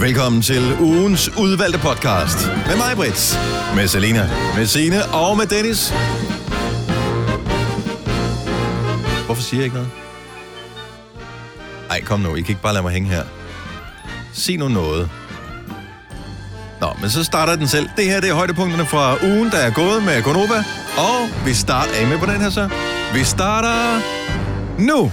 [0.00, 2.46] Velkommen til ugens udvalgte podcast.
[2.66, 3.38] Med mig, Brits.
[3.74, 4.30] Med Selina.
[4.56, 5.90] Med Signe og med Dennis.
[9.26, 9.90] Hvorfor siger jeg ikke noget?
[11.90, 12.34] Ej, kom nu.
[12.34, 13.24] I kan ikke bare lade mig hænge her.
[14.32, 15.10] Sig nu noget.
[16.80, 17.88] Nå, men så starter den selv.
[17.96, 20.64] Det her det er højdepunkterne fra ugen, der er gået med Gonova.
[20.98, 21.92] Og vi starter...
[21.92, 22.68] Er I med på den her så?
[23.14, 24.00] Vi starter
[24.78, 25.12] nu.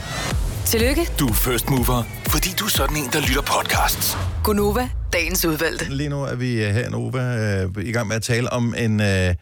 [0.65, 2.03] Tillykke, Du er first mover,
[2.35, 4.17] fordi du er sådan en, der lytter podcasts.
[4.43, 5.85] Gunova, dagens udvalgte.
[5.89, 8.75] Lige nu er vi øh, her i Nova øh, i gang med at tale om
[8.77, 9.35] en, øh, en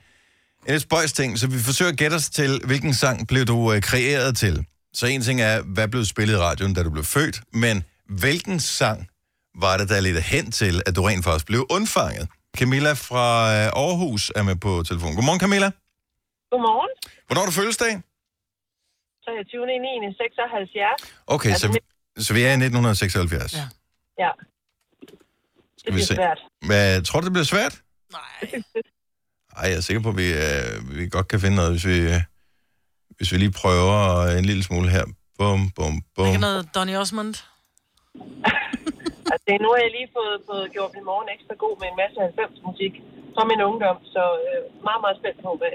[0.68, 3.82] lidt spøjs ting, så vi forsøger at gætte os til, hvilken sang blev du øh,
[3.82, 4.66] kreeret til.
[4.94, 8.60] Så en ting er, hvad blev spillet i radioen, da du blev født, men hvilken
[8.60, 9.08] sang
[9.60, 12.28] var det, der ledte hen til, at du rent faktisk blev undfanget?
[12.58, 15.16] Camilla fra øh, Aarhus er med på telefon.
[15.16, 15.70] Godmorgen, Camilla.
[16.52, 16.92] Godmorgen.
[17.28, 17.94] Hvornår er du fødselsdag?
[19.26, 19.66] 23.
[19.66, 20.16] 9.
[20.18, 21.14] 76.
[21.28, 21.80] Okay, Altså, så,
[22.18, 23.54] så vi er i 1976.
[23.54, 23.60] Ja.
[24.20, 24.30] Ja,
[25.78, 26.16] Skal det vi se.
[26.16, 26.40] svært.
[26.66, 27.82] Hvad, tror du, det bliver svært?
[28.12, 28.62] Nej.
[29.58, 31.98] Ej, jeg er sikker på, at vi, øh, vi godt kan finde noget, hvis vi,
[32.14, 32.22] øh,
[33.18, 33.98] hvis vi lige prøver
[34.40, 35.06] en lille smule her.
[35.38, 36.28] Bum, bum, bum.
[36.28, 37.34] Ikke noget Donny Osmond?
[39.34, 42.18] Altså, nu har jeg lige fået, fået gjort min morgen ekstra god med en masse
[42.20, 42.94] 90 musik
[43.36, 45.74] fra min ungdom, så øh, meget, meget spændt på, hvad,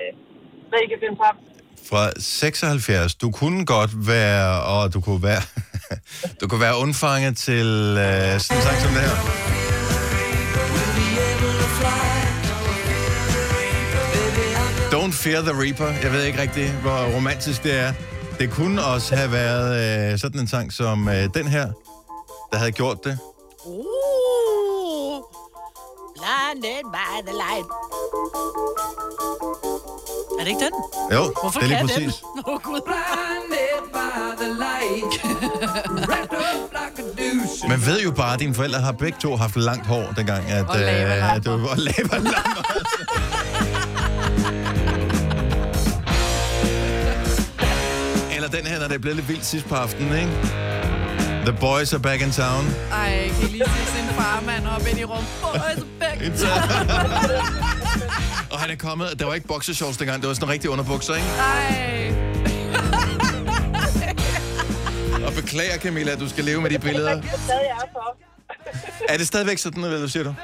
[0.70, 1.36] hvad I kan finde frem.
[1.91, 3.14] Fra 76.
[3.22, 5.42] Du kunne godt være, og du kunne være,
[6.41, 7.66] du kunne være undfanget til
[7.98, 9.16] øh, sådan en sang som det her.
[14.92, 15.88] Don't Fear the Reaper.
[16.02, 17.92] Jeg ved ikke rigtig, hvor romantisk det er.
[18.38, 21.66] Det kunne også have været øh, sådan en sang som øh, den her,
[22.52, 23.18] der havde gjort det.
[23.64, 25.22] Uh,
[26.16, 27.66] blinded by the light.
[30.38, 30.72] Er det ikke den?
[31.12, 32.14] Jo, Hvorfor det er lige præcis.
[32.14, 32.42] den?
[32.46, 32.80] Åh, oh, Gud.
[37.69, 40.64] Man ved jo bare, at dine forældre har begge to haft langt hår, dengang at,
[40.69, 42.62] Og øh, du var lavalamper.
[48.34, 50.33] Eller den her, når det er blevet lidt vildt sidst på aftenen, ikke?
[51.45, 52.67] The boys are back in town.
[52.92, 55.24] Ej, kan I lige se sin farmand op ind i rum?
[55.42, 56.20] Boys back.
[58.51, 61.14] Og han er kommet, der var ikke boxershorts dengang, det var sådan en rigtig underbukser,
[61.14, 61.27] ikke?
[61.28, 62.30] Ej.
[65.50, 67.14] Beklager, Camilla, at du skal leve med de billeder.
[67.14, 68.16] Det er stadig er for.
[69.08, 70.34] Er det stadigvæk sådan, hvad du siger du?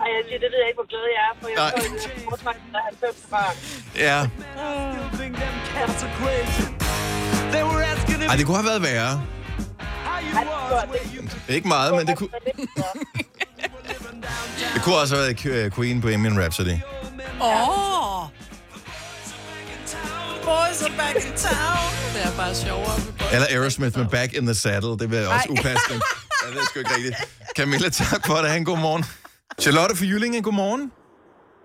[0.00, 1.48] Ej, jeg siger, det ved jeg ikke, hvor glad jeg er for.
[1.48, 1.70] Jeg Nej.
[1.76, 3.56] får en foretrækning af 90 barn.
[3.96, 4.18] Ja.
[8.28, 9.26] Ej, det kunne have været værre.
[11.48, 12.28] Ikke meget, men det kunne,
[14.74, 16.76] det kunne også have været øh, Queen Bohemian Rhapsody.
[17.40, 18.28] Åh.
[20.44, 21.92] Boys are back in town.
[22.14, 23.21] Det er bare sjovere.
[23.34, 24.90] Eller Aerosmith med Back in the Saddle.
[24.98, 26.00] Det vil også upassende.
[26.42, 27.16] Ja, det er sgu ikke rigtigt.
[27.56, 28.48] Camilla, tak for det.
[28.50, 29.04] Ha' en god morgen.
[29.60, 30.92] Charlotte fra Jyllinge, god morgen.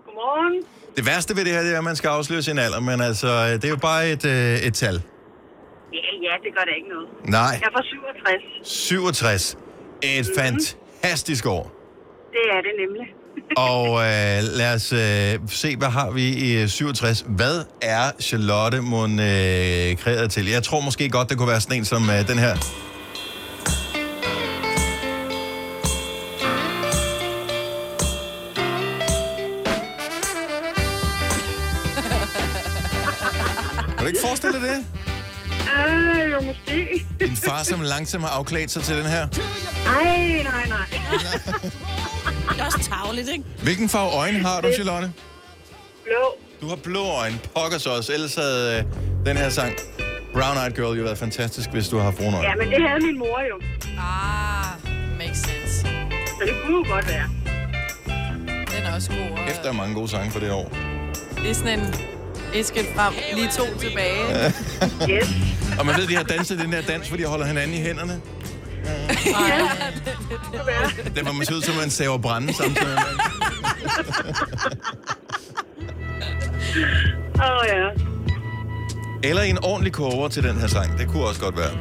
[0.06, 0.62] Godmorgen.
[0.96, 3.28] Det værste ved det her, det er, at man skal afsløre sin alder, men altså,
[3.28, 4.94] øh, det er jo bare et, øh, et tal.
[5.92, 7.08] Ja, ja, det gør da ikke noget.
[7.24, 8.68] Nej, Jeg er fra 67.
[8.68, 9.56] 67.
[10.02, 11.64] Et fantastisk år.
[12.32, 13.06] Det er det nemlig.
[13.56, 17.24] Og øh, lad os øh, se, hvad har vi i øh, 67.
[17.28, 20.48] Hvad er Charlotte Mon øh, kreeret til?
[20.48, 22.56] Jeg tror måske godt, det kunne være sådan en som øh, den her.
[33.88, 34.84] Kan du ikke forestille dig det?
[35.76, 37.06] Ej, jo, måske.
[37.20, 39.28] Din far, som langsomt har afklædt sig til den her.
[39.86, 40.86] Ej, nej, nej.
[42.52, 43.44] Det er også tavligt, ikke?
[43.62, 45.12] Hvilken farve øjne har du, Charlotte?
[46.04, 46.36] Blå.
[46.60, 47.38] Du har blå øjne.
[47.56, 48.12] Pokker så også.
[48.12, 48.84] Ellers havde øh,
[49.26, 49.72] den her sang
[50.32, 52.48] Brown Eyed Girl jo været fantastisk, hvis du har haft brune øjne.
[52.48, 53.56] Ja, men det havde min mor jo.
[53.98, 55.80] Ah, makes sense.
[56.26, 57.28] Så det kunne jo godt være.
[58.76, 59.38] Den er også god.
[59.38, 60.72] og- Efter mange gode sange for det år.
[61.42, 61.94] Det er sådan en
[62.54, 64.24] et skridt frem, lige to tilbage.
[65.10, 65.28] Yes.
[65.78, 68.20] Og man ved, de har danset den der dans, hvor de holder hinanden i hænderne.
[71.16, 72.98] Den var man ser ud som, man saver brænde samtidig.
[77.34, 77.88] Åh, oh, ja.
[79.22, 80.98] Eller en ordentlig cover til den her sang.
[80.98, 81.72] Det kunne også godt være.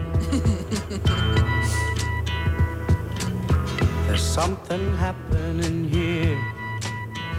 [4.07, 6.37] There's something happening here.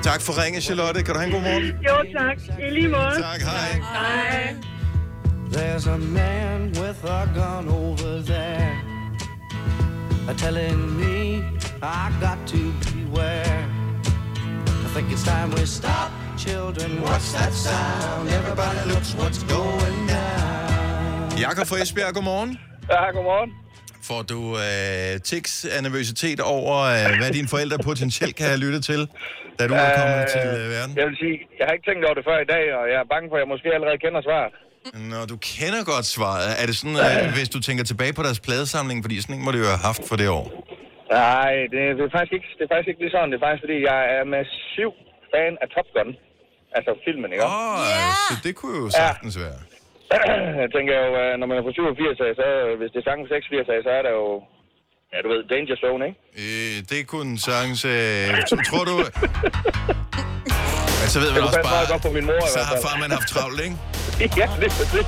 [0.03, 1.03] Tak for ringe, Charlotte.
[1.03, 1.65] Kan du have en god morgen?
[1.65, 2.39] Jo, tak.
[2.59, 3.23] I lige måde.
[3.23, 3.81] Tak, hej.
[3.81, 4.55] Hej.
[5.53, 8.88] There's a man with a gun over there.
[10.29, 11.43] Uh, telling me
[11.83, 13.61] I got to beware.
[14.87, 16.11] I think it's time we stop,
[16.45, 16.91] children.
[17.07, 18.29] What's that sound?
[18.41, 21.39] Everybody looks what's going down.
[21.47, 22.59] Jakob fra Esbjerg, godmorgen.
[22.91, 23.51] Ja, godmorgen.
[24.09, 28.83] Får du øh, tics af nervøsitet over, øh, hvad dine forældre potentielt kan have lyttet
[28.91, 29.01] til,
[29.59, 30.93] da du er kommet til øh, verden?
[31.01, 33.09] Jeg vil sige, jeg har ikke tænkt over det før i dag, og jeg er
[33.15, 34.53] bange for, at jeg måske allerede kender svaret.
[35.13, 38.41] Når du kender godt svaret, er det sådan, øh, hvis du tænker tilbage på deres
[38.47, 40.47] pladesamling, fordi sådan en må det jo have haft for det år?
[41.21, 43.29] Nej, det, det, er faktisk ikke, det er faktisk ikke lige sådan.
[43.31, 44.89] Det er faktisk, fordi jeg er massiv
[45.33, 46.11] fan af Top Gun.
[46.77, 47.45] Altså filmen, ikke?
[47.45, 48.01] Åh, oh, Ja.
[48.29, 49.59] så det kunne jo sagtens være.
[50.63, 53.07] Jeg tænker jo, øh, når man er på 87 af, så øh, hvis det er
[53.09, 54.27] sangen 86 af, så er der jo,
[55.13, 56.19] ja du ved, Danger Zone, ikke?
[56.43, 57.81] Øh, det kunne sagtens...
[57.95, 58.27] Øh,
[58.71, 58.95] tror du...
[61.01, 63.61] Men så ved man også bare, godt på min mor så har farmand haft travlt,
[63.67, 63.77] ikke?
[64.21, 64.27] ja,
[64.61, 65.07] det er det.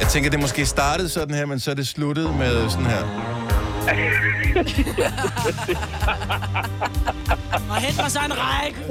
[0.00, 3.02] Jeg tænker, det måske startede sådan her, men så er det sluttet med sådan her.
[7.70, 8.78] Og hent mig så en række.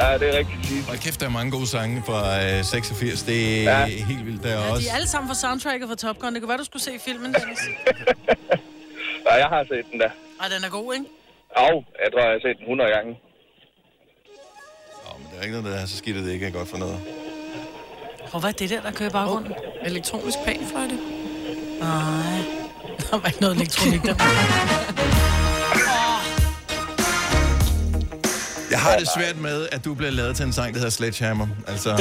[0.00, 0.88] Ja, det er rigtig fint.
[0.90, 3.22] Og kæft, der er mange gode sange fra øh, 86.
[3.22, 3.78] Det er Ja.
[3.80, 3.86] ja.
[4.10, 4.82] helt vildt der Ja, også.
[4.82, 6.32] de er alle sammen fra soundtracket fra Top Gun.
[6.34, 7.62] Det kunne være, du skulle se filmen, Dennis.
[9.28, 10.10] Ja, jeg har set den der.
[10.40, 11.06] Ej, den er god, ikke?
[11.64, 13.10] Au, jeg tror, jeg har set den 100 gange.
[15.32, 17.00] Der er ikke noget, der er så skidt, at det ikke er godt for noget.
[18.32, 19.52] Og hvad er det der, der kører i baggrunden?
[19.84, 20.94] Elektronisk panfløjte.
[21.80, 22.38] Nej,
[23.10, 24.14] der var ikke noget elektronik der.
[28.70, 31.46] Jeg har det svært med, at du bliver lavet til en sang, der hedder Sledgehammer.
[31.66, 31.90] Altså,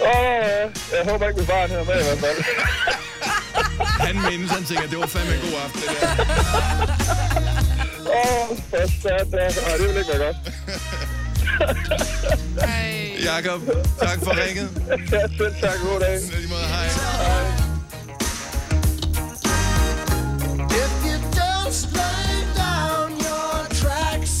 [0.00, 2.44] Åh, jeg håber ikke, min far hører med i hvert fald.
[4.06, 6.08] han mindes, han tænker, det var fandme en god aften, det der.
[8.18, 9.52] Åh, for satan.
[9.66, 10.36] Ej, det vil ikke være godt.
[13.24, 13.60] Jakob,
[14.00, 14.68] tak for ringet.
[15.12, 15.78] Ja, selv tak.
[15.90, 16.18] God dag.
[16.36, 16.86] Lige måde, hej.
[20.82, 22.30] If you don't slow
[22.64, 24.34] down your tracks,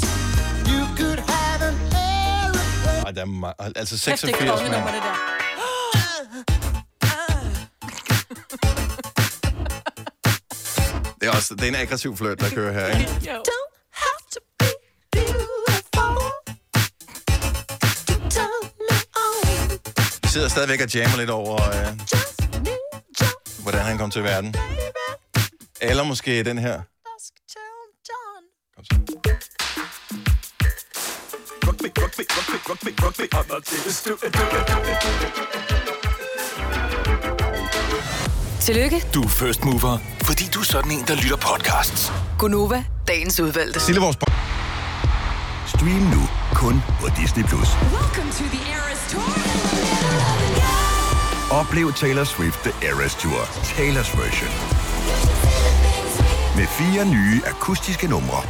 [0.70, 3.02] you could have an aeroplane.
[3.06, 5.02] Ej, der er ma- altså Kæft, det er 86, kongenummer, mand.
[11.32, 13.10] Er, også, det er en aggressiv fløjt, der kører her, ikke?
[13.30, 13.42] Jo.
[14.62, 14.68] Me.
[20.22, 21.98] Vi sidder stadigvæk og jammer lidt over, øh,
[23.62, 24.54] hvordan han kom til verden.
[25.80, 26.82] Eller måske den her.
[27.16, 28.42] Ask John John.
[28.74, 29.22] Kom så.
[38.62, 42.12] Tillykke, Du er first mover, fordi du er sådan en, der lytter podcasts.
[42.38, 43.80] Gunova, dagens udvalgte.
[43.80, 44.16] Sille vores
[45.66, 46.22] Stream nu
[46.54, 47.44] kun på Disney+.
[47.44, 47.68] Plus.
[51.50, 53.40] Oplev Taylor Swift The Eras Tour,
[53.76, 54.50] Taylor's version.
[56.56, 58.42] Med fire nye akustiske numre.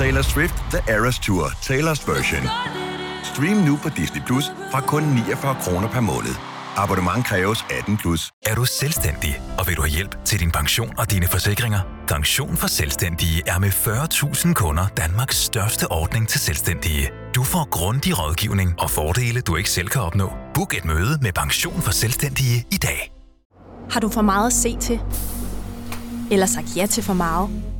[0.00, 2.42] Taylor Swift The Eras Tour, Taylor's version.
[3.24, 6.34] Stream nu på Disney Plus fra kun 49 kroner per måned.
[6.76, 8.30] Abonnement kræves 18 plus.
[8.46, 11.80] Er du selvstændig, og vil du have hjælp til din pension og dine forsikringer?
[12.08, 17.10] Pension for Selvstændige er med 40.000 kunder Danmarks største ordning til selvstændige.
[17.34, 20.32] Du får grundig rådgivning og fordele, du ikke selv kan opnå.
[20.54, 23.12] Book et møde med Pension for Selvstændige i dag.
[23.90, 25.00] Har du for meget at se til?
[26.30, 27.79] Eller sagt ja til for meget?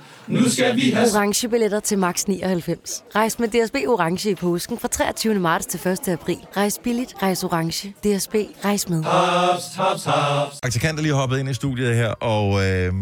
[0.31, 1.07] Nu skal vi have...
[1.15, 3.03] Orange billetter til max 99.
[3.15, 5.39] Rejs med DSB Orange i påsken fra 23.
[5.39, 6.07] marts til 1.
[6.07, 6.37] april.
[6.57, 7.89] Rejs billigt, rejs orange.
[7.89, 8.35] DSB,
[8.65, 9.03] rejs med.
[9.03, 10.59] Haps, haps, haps.
[10.61, 12.93] Praktikant er lige hoppet ind i studiet her, og øh,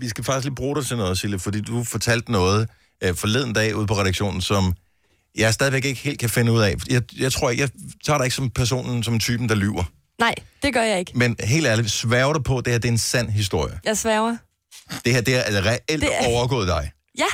[0.00, 2.68] vi skal faktisk lige bruge dig til noget, Sille, fordi du fortalte noget
[3.04, 4.74] øh, forleden dag ude på redaktionen, som
[5.38, 6.74] jeg stadigvæk ikke helt kan finde ud af.
[6.90, 7.70] Jeg, jeg tror ikke, jeg
[8.04, 9.84] tager dig ikke som personen, som typen, der lyver.
[10.18, 11.12] Nej, det gør jeg ikke.
[11.14, 13.80] Men helt ærligt, sværger du på, at det her det er en sand historie?
[13.84, 14.36] Jeg sværger.
[15.04, 16.26] Det her, det er altså reelt Det er- er...
[16.28, 16.90] overgået dig.
[17.18, 17.26] Ja,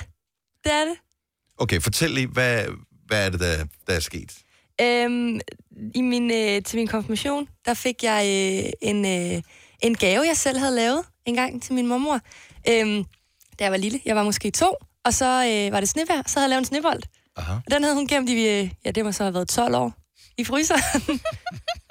[0.65, 0.95] det er det.
[1.59, 2.65] Okay, fortæl lige, hvad,
[3.07, 4.33] hvad er det, der, der er sket?
[4.81, 5.41] Øhm,
[5.95, 9.05] i min, øh, til min konfirmation, der fik jeg øh, en,
[9.37, 9.43] øh,
[9.83, 12.21] en gave, jeg selv havde lavet en gang til min mormor.
[12.69, 13.05] Øhm,
[13.59, 16.39] da jeg var lille, jeg var måske to, og så øh, var det snevejr, så
[16.41, 17.03] havde jeg lavet en snebold.
[17.37, 17.53] Aha.
[17.53, 19.93] Og den havde hun gemt i, øh, ja, det må så have været 12 år.
[20.39, 20.83] I fryseren.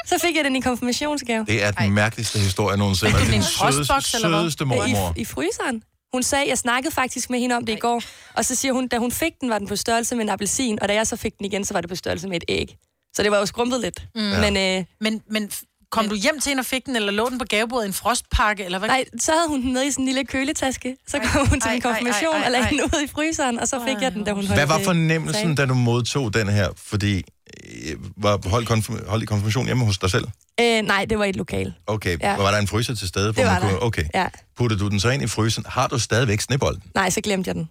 [0.06, 1.46] så fik jeg den i konfirmationsgave.
[1.46, 3.14] Det er den mærkeligste historie nogensinde.
[3.14, 5.14] Det er den sødeste, sødeste mormor.
[5.18, 5.84] I, I fryseren.
[6.14, 8.02] Hun sagde, jeg snakkede faktisk med hende om det i går,
[8.34, 10.82] og så siger hun, da hun fik den, var den på størrelse med en appelsin,
[10.82, 12.78] og da jeg så fik den igen, så var det på størrelse med et æg.
[13.14, 14.08] Så det var jo skrumpet lidt.
[14.16, 14.22] Mm.
[14.22, 15.52] Men, øh, men, men
[15.92, 17.94] kom du hjem til hende og fik den, eller lå den på gavebordet i en
[17.94, 18.90] frostpakke, eller hvad?
[18.90, 20.96] nej, så havde hun den med i sådan en lille køletaske.
[21.08, 22.70] Så kom hun til ej, min ej, konfirmation ej, ej, og lagde ej.
[22.70, 25.44] den ud i fryseren, og så fik jeg den, da hun holdt Hvad var fornemmelsen,
[25.44, 25.56] tale.
[25.56, 26.70] da du modtog den her?
[26.78, 30.28] Fordi øh, var holdt, konfirm- holdt i konfirmation hjemme hos dig selv?
[30.62, 31.74] Øh, nej, det var i et lokal.
[31.88, 32.36] Okay, Ja.
[32.36, 33.32] var der en fryser til stede?
[33.34, 33.86] Hvor Det man var kunne, der.
[33.86, 34.06] okay.
[34.14, 34.28] Ja.
[34.58, 35.66] Puttede du den så ind i fryseren?
[35.70, 36.84] Har du stadigvæk snebolden?
[36.96, 37.70] Nej, så glemte jeg den.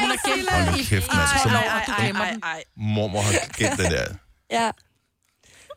[0.00, 1.64] Hun har gemt Hold den i kæft, ej, Så ej,
[2.42, 4.04] ej, mormor har gemt den der.
[4.50, 4.70] Ja.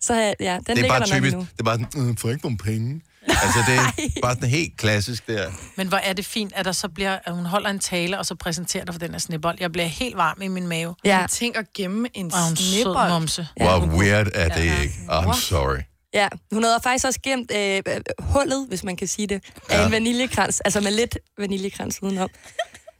[0.01, 1.35] Så ja, ja den det er ligger bare typisk.
[1.37, 3.01] Det er bare sådan, øh, får ikke nogen penge.
[3.27, 3.75] Altså, det
[4.17, 5.51] er bare sådan helt klassisk der.
[5.77, 8.25] Men hvor er det fint, at der så bliver, at hun holder en tale, og
[8.25, 9.57] så præsenterer dig for den her snebold.
[9.59, 10.95] Jeg bliver helt varm i min mave.
[11.05, 11.25] Ja.
[11.29, 13.09] Tænk at gemme en snebold.
[13.09, 13.47] momse.
[13.57, 14.93] Hvor weird er det ikke?
[15.09, 15.77] I'm sorry.
[16.13, 19.77] Ja, hun havde faktisk også gemt øh, øh, hullet, hvis man kan sige det, af
[19.79, 19.85] Ja.
[19.85, 22.29] en vaniljekrans, altså med lidt vaniljekrans udenom.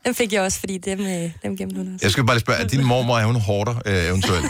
[0.06, 2.00] Dem fik jeg også, fordi dem, øh, dem gemte hun også.
[2.06, 4.46] Jeg skal bare lige spørge, er din mormor, er hun hårder øh, eventuelt?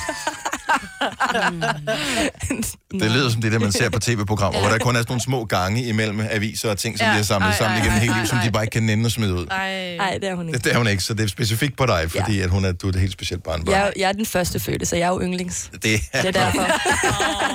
[2.91, 5.21] Det lyder som det der, man ser på tv-programmer, hvor der kun er sådan nogle
[5.21, 7.09] små gange imellem aviser og ting, som Ja.
[7.09, 7.15] ja.
[7.15, 9.05] bliver samlet Ej, sammen ej, igennem ej, hele livet, som de bare ikke kan nænde
[9.07, 9.45] og smide ud.
[9.45, 10.57] Nej, det er hun ikke.
[10.57, 12.71] Det, det er hun ikke, så det er specifikt på dig, fordi at hun er,
[12.71, 13.75] du er et helt specielt barnbarn.
[13.75, 15.69] Jeg, er- jeg er den første fødte, så jeg er jo yndlings.
[15.73, 16.61] Det Det er derfor.
[16.61, 16.71] det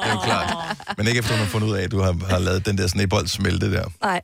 [0.05, 0.77] er jo klart.
[0.99, 2.87] Men ikke efter, hun har fundet ud af, at du har, har lavet den der
[2.87, 3.85] snebold smelte der.
[4.05, 4.21] Nej.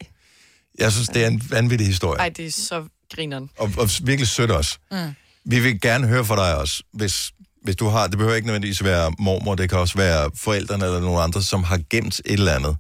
[0.79, 2.21] Jeg synes, det er en vanvittig historie.
[2.21, 3.51] Ej, det er så grineren.
[3.59, 4.79] Og, og virkelig sødt også.
[4.91, 5.15] Mm.
[5.45, 7.33] Vi vil gerne høre fra dig også, hvis,
[7.63, 11.01] hvis du har, det behøver ikke nødvendigvis være mormor, det kan også være forældrene eller
[11.01, 12.77] nogen andre, som har gemt et eller andet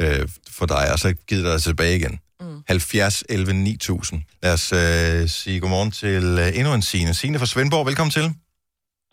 [0.00, 2.18] øh, for dig, og så givet dig tilbage igen.
[2.40, 2.62] Mm.
[2.68, 4.22] 70 11 9000.
[4.42, 7.14] Lad os øh, sige godmorgen til øh, endnu en Signe.
[7.14, 8.34] Signe fra Svendborg, velkommen til.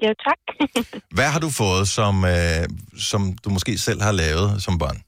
[0.01, 0.69] Ja, tak.
[1.15, 5.01] Hvad har du fået, som, øh, som du måske selv har lavet som barn?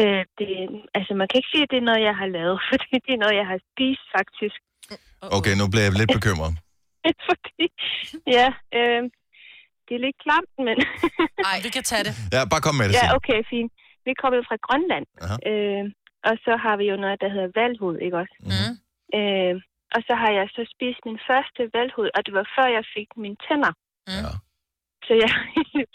[0.00, 0.50] Øh, det,
[0.98, 3.22] altså, man kan ikke sige, at det er noget, jeg har lavet, fordi det er
[3.24, 4.58] noget, jeg har spist, faktisk.
[5.38, 6.52] Okay, nu bliver jeg lidt bekymret.
[7.28, 7.64] fordi,
[8.36, 9.02] ja, øh,
[9.86, 10.76] det er lidt klamt, men...
[11.48, 12.14] Nej, vi kan tage det.
[12.34, 13.72] Ja, bare kom med det, Ja, okay, fint.
[14.04, 15.36] Vi er kommet fra Grønland, Aha.
[15.50, 15.84] øh,
[16.28, 18.36] og så har vi jo noget, der hedder valghud, ikke også?
[18.50, 18.74] Mm.
[19.18, 19.54] Øh,
[19.94, 23.08] og så har jeg så spist min første valghud, og det var før jeg fik
[23.24, 23.72] mine tænder.
[24.16, 24.30] Ja.
[25.06, 25.48] Så jeg har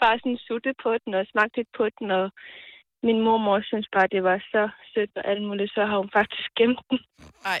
[0.04, 2.26] bare sådan suttet på den og smagt lidt på den, og
[3.08, 6.46] min mormor synes bare, det var så sødt og alt muligt, så har hun faktisk
[6.58, 6.98] gemt den.
[7.48, 7.60] Nej.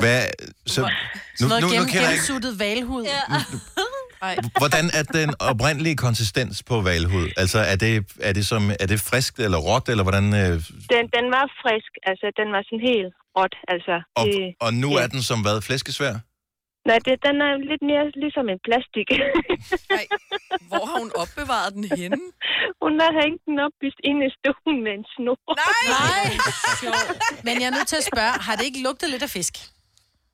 [0.00, 0.18] Hvad,
[0.74, 0.88] så, nu,
[1.38, 3.02] Sådan noget nu, nu gennem, kender jeg ikke, gennemsuttet valhud.
[3.14, 3.20] Ja.
[4.62, 7.26] hvordan er den oprindelige konsistens på valhud?
[7.42, 7.92] Altså, er det,
[8.28, 10.26] er det, som, er det friskt eller råt, eller hvordan...
[10.42, 10.54] Øh,
[10.94, 13.96] Den, den var frisk, altså den var sådan helt råt, altså.
[14.20, 15.56] og, det, og nu er den som hvad?
[15.68, 16.14] Flæskesvær?
[16.88, 19.08] Nej, det, den er lidt mere ligesom en plastik.
[20.70, 22.18] Hvor har hun opbevaret den henne?
[22.84, 23.76] hun har hængt den op
[24.08, 25.38] inde i stuen med en snor.
[25.64, 25.84] Nej!
[25.96, 26.26] Nej.
[27.46, 29.54] Men jeg er nødt til at spørge, har det ikke lugtet lidt af fisk?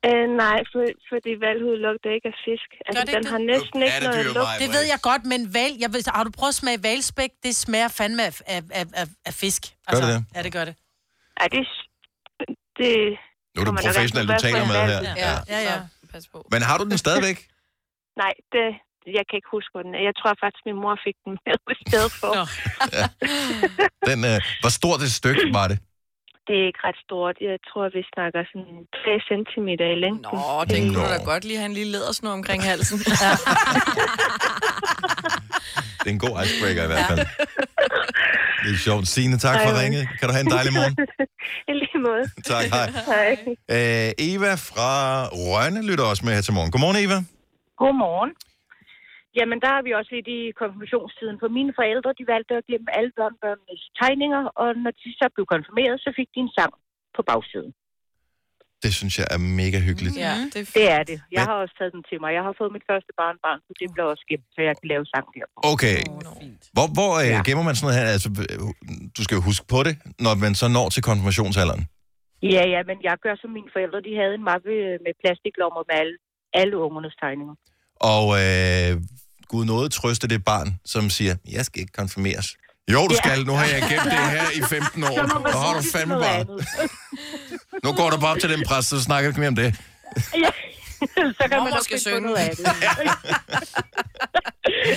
[0.08, 2.68] Øh, nej, for, fordi valghud lugter ikke af fisk.
[2.86, 3.52] Altså, det den ikke har det?
[3.52, 4.56] næsten ikke noget lugt.
[4.62, 7.30] Det ved jeg godt, men val, jeg ved, har du prøvet at smage valspæk?
[7.44, 9.62] Det smager fandme af, af, af, af, af fisk.
[9.88, 10.36] Altså, Gør det det?
[10.36, 10.74] Ja, det gør det.
[11.40, 11.60] Ej, det,
[12.78, 12.90] det
[13.54, 15.00] Nu er du professionel, du taler med her.
[15.24, 15.76] Ja, ja, ja.
[16.16, 16.38] Pas på.
[16.54, 17.38] Men har du den stadigvæk?
[18.22, 18.66] Nej, det,
[19.16, 20.02] jeg kan ikke huske, hvor den er.
[20.08, 22.32] Jeg tror faktisk, min mor fik den med i stedet for.
[24.08, 25.78] Den, øh, hvor stort et stykke var det?
[26.46, 27.36] Det er ikke ret stort.
[27.48, 30.26] Jeg tror, vi snakker sådan 3 cm i længden.
[30.32, 32.98] Nå, den kunne du da godt lige have en lille lædersnor omkring halsen.
[33.22, 33.32] Ja.
[36.00, 37.26] Det er en god icebreaker i hvert fald.
[38.66, 39.04] Det er sjovt.
[39.14, 40.04] Signe, tak for ringet.
[40.18, 40.94] Kan du have en dejlig morgen?
[41.70, 42.24] I lige måde.
[42.52, 42.88] Tak, hej.
[43.12, 43.30] Hej.
[43.76, 44.92] Øh, Eva fra
[45.46, 46.70] Rønne lytter også med her til morgen.
[46.74, 47.18] Godmorgen, Eva.
[47.80, 48.32] Godmorgen.
[49.38, 51.36] Jamen, der er vi også lidt i konfirmationstiden.
[51.42, 55.44] For mine forældre, de valgte at glemme alle børnebørnenes tegninger, og når de så blev
[55.54, 56.72] konfirmeret, så fik de en sang
[57.16, 57.72] på bagsiden.
[58.84, 60.16] Det synes jeg er mega hyggeligt.
[60.26, 61.18] Ja, det er, det er det.
[61.36, 62.30] Jeg har også taget den til mig.
[62.38, 65.04] Jeg har fået mit første barnbarn, så det bliver også gemt, så jeg kan lave
[65.12, 65.46] sang der.
[65.72, 65.96] Okay.
[66.76, 68.06] Hvor, hvor øh, gemmer man sådan noget her?
[68.16, 68.28] Altså,
[69.16, 71.82] du skal jo huske på det, når man så når til konfirmationsalderen.
[72.54, 73.98] Ja, ja, men jeg gør som mine forældre.
[74.08, 74.72] De havde en mappe
[75.06, 76.16] med plastiklommer med alle,
[76.60, 77.54] alle ungernes tegninger.
[78.14, 78.90] Og øh,
[79.52, 82.48] Gud nåede trøste det barn, som siger, jeg skal ikke konfirmeres.
[82.94, 83.20] Jo, du Ja.
[83.22, 83.38] skal.
[83.50, 85.16] Nu har jeg gemt det her i 15 år.
[85.16, 86.42] Så må man Og har du fandme bare.
[87.84, 89.74] Nu går du bare op til den præst, så snakker vi ikke mere om det.
[90.44, 90.50] ja,
[91.38, 92.20] så kan man skal finde på synge.
[92.20, 92.66] noget af det.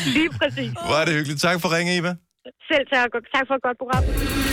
[0.15, 0.71] Lige præcis.
[0.87, 1.41] Hvor er det hyggeligt.
[1.41, 2.15] Tak for ringe, Eva.
[2.71, 4.03] Selv tak, tak for et godt program.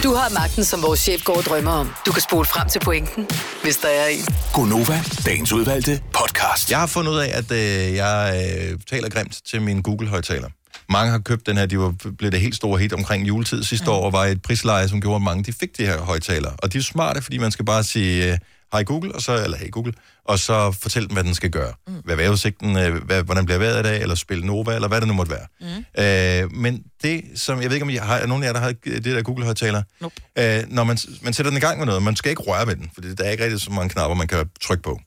[0.02, 1.92] Du har magten, som vores chef går og drømmer om.
[2.06, 3.28] Du kan spole frem til pointen,
[3.62, 4.24] hvis der er en.
[4.54, 6.70] Gonova, dagens udvalgte podcast.
[6.70, 10.48] Jeg har fundet ud af, at øh, jeg øh, taler grimt til min Google-højtaler.
[10.88, 13.90] Mange har købt den her, de var blevet det helt store hit omkring juletid sidste
[13.90, 16.50] år, og var et prisleje, som gjorde, at mange de fik de her højtaler.
[16.58, 18.38] Og de er smarte, fordi man skal bare sige, øh,
[18.72, 19.92] hej Google, og så, eller hey Google,
[20.24, 21.72] og så fortæl dem, hvad den skal gøre.
[21.88, 21.94] Mm.
[22.04, 25.00] Hvad er vejrudsigten, øh, hvad, hvordan bliver vejret i dag, eller spille Nova, eller hvad
[25.00, 25.46] det nu måtte være.
[25.60, 26.46] Mm.
[26.48, 28.60] Øh, men det, som, jeg ved ikke, om I har, er nogen af jer, der
[28.60, 29.82] har det der Google-højtaler?
[30.00, 30.14] Nope.
[30.38, 32.76] Øh, når man, man sætter den i gang med noget, man skal ikke røre ved
[32.76, 35.00] den, for der er ikke rigtig så mange knapper, man kan trykke på.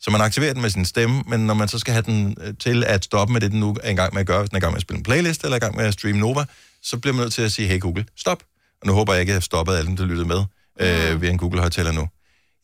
[0.00, 2.54] Så man aktiverer den med sin stemme, men når man så skal have den øh,
[2.60, 4.56] til at stoppe med det, den nu er i gang med at gøre, hvis den
[4.56, 6.18] er i gang med at spille en playlist, eller er i gang med at streame
[6.18, 6.44] Nova,
[6.82, 8.42] så bliver man nødt til at sige, hey Google, stop.
[8.80, 10.44] Og nu håber jeg ikke, at jeg har stoppet alle dem, der lyttede med
[10.80, 12.08] øh, ved en Google-højtaler nu.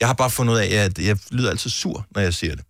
[0.01, 2.65] Jeg har bare fundet ud af, at jeg lyder altid sur, når jeg siger det.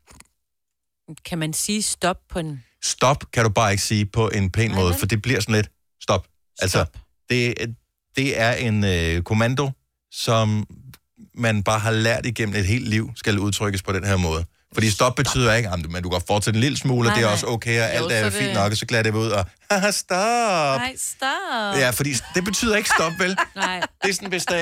[1.24, 2.64] Kan man sige stop på en...
[2.82, 5.70] Stop kan du bare ikke sige på en pæn måde, for det bliver sådan lidt
[6.02, 6.26] stop.
[6.58, 6.84] Altså,
[7.30, 7.54] det,
[8.16, 9.70] det er en øh, kommando,
[10.10, 10.66] som
[11.34, 14.44] man bare har lært igennem et helt liv, skal udtrykkes på den her måde.
[14.74, 17.26] Fordi stop betyder ikke, at du kan fortsætte en lille smule, og Nej, det er
[17.26, 17.32] nej.
[17.32, 19.28] også okay, og alt Jo, er så fint det- nok, og så glæder det ud,
[19.30, 20.16] og haha, stop.
[20.80, 21.76] Nej, stop.
[21.80, 23.36] Ja, fordi det betyder ikke stop, vel?
[23.56, 23.80] Nej.
[24.02, 24.60] Det er sådan, hvis, der,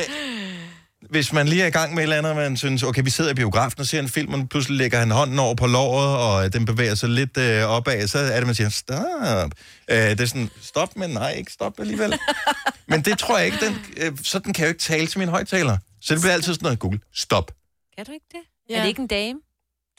[1.10, 3.10] hvis man lige er i gang med et eller andet, og man synes, okay, vi
[3.10, 6.16] sidder i biografen og ser en film, og pludselig lægger han hånden over på låret,
[6.16, 9.50] og øh, den bevæger sig lidt øh, opad, så er det, man siger, stop.
[9.90, 12.18] Øh, det er sådan, stop, men nej, ikke stop alligevel.
[12.88, 15.28] men det tror jeg ikke, den, øh, sådan kan jeg jo ikke tale til min
[15.28, 15.76] højtaler.
[16.02, 17.50] Så det bliver altid sådan noget, Google, stop.
[17.96, 18.40] Kan du ikke det?
[18.70, 18.76] Ja.
[18.76, 19.38] Er det ikke en dame?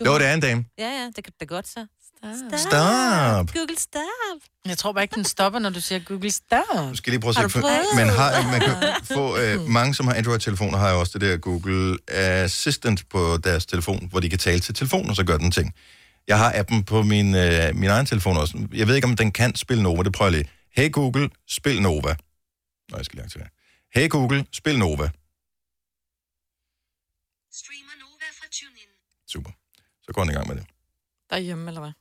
[0.05, 0.65] Jo, det er en dame.
[0.77, 1.85] Ja, ja, det kan da godt så.
[2.23, 2.59] Stop.
[2.59, 3.53] Stop.
[3.53, 4.39] Google, stop.
[4.65, 6.87] Jeg tror bare ikke, den stopper, når du siger Google stop.
[6.89, 7.59] Nu skal lige prøve at du se.
[7.59, 7.95] for-?
[7.95, 8.75] Man, har, man kan
[9.17, 13.65] få, øh, mange, som har Android-telefoner, har jo også det der Google Assistant på deres
[13.65, 15.73] telefon, hvor de kan tale til telefonen, og så gør den ting.
[16.27, 18.67] Jeg har appen på min, øh, min egen telefon også.
[18.73, 20.03] Jeg ved ikke, om den kan spille Nova.
[20.03, 20.51] Det prøver jeg lige.
[20.75, 22.15] Hey Google, spil Nova.
[22.91, 23.47] Nå, jeg skal lige aktivere.
[23.95, 25.09] Hey Google, spil Nova.
[30.11, 30.65] Så går den i gang med det.
[31.29, 31.91] Derhjemme, eller hvad?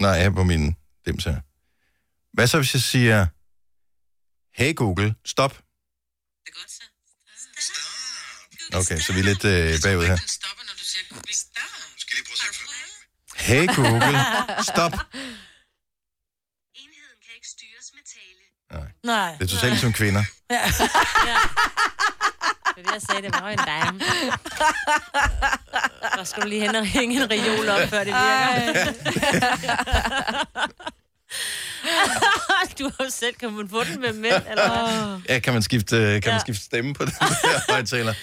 [0.00, 1.40] Nej, her på min dims her.
[2.32, 3.26] Hvad så, hvis jeg siger,
[4.54, 5.62] hey Google, stop?
[8.74, 10.18] Okay, så vi er lidt øh, bagud her.
[13.36, 14.18] Hey Google,
[14.70, 14.92] stop.
[19.04, 19.36] Nej.
[19.38, 20.24] Det er totalt som kvinder.
[20.50, 20.64] Ja.
[20.66, 21.71] Det er
[22.76, 24.00] det, jeg sagde, det var en dame.
[26.24, 28.92] Skal du lige hen og hænge en reol op, før det virker.
[32.78, 35.20] du har jo selv, kan man få den med mænd, eller hvad?
[35.28, 38.14] Ja, kan man skifte, øh, kan man skifte stemme på den der højtaler?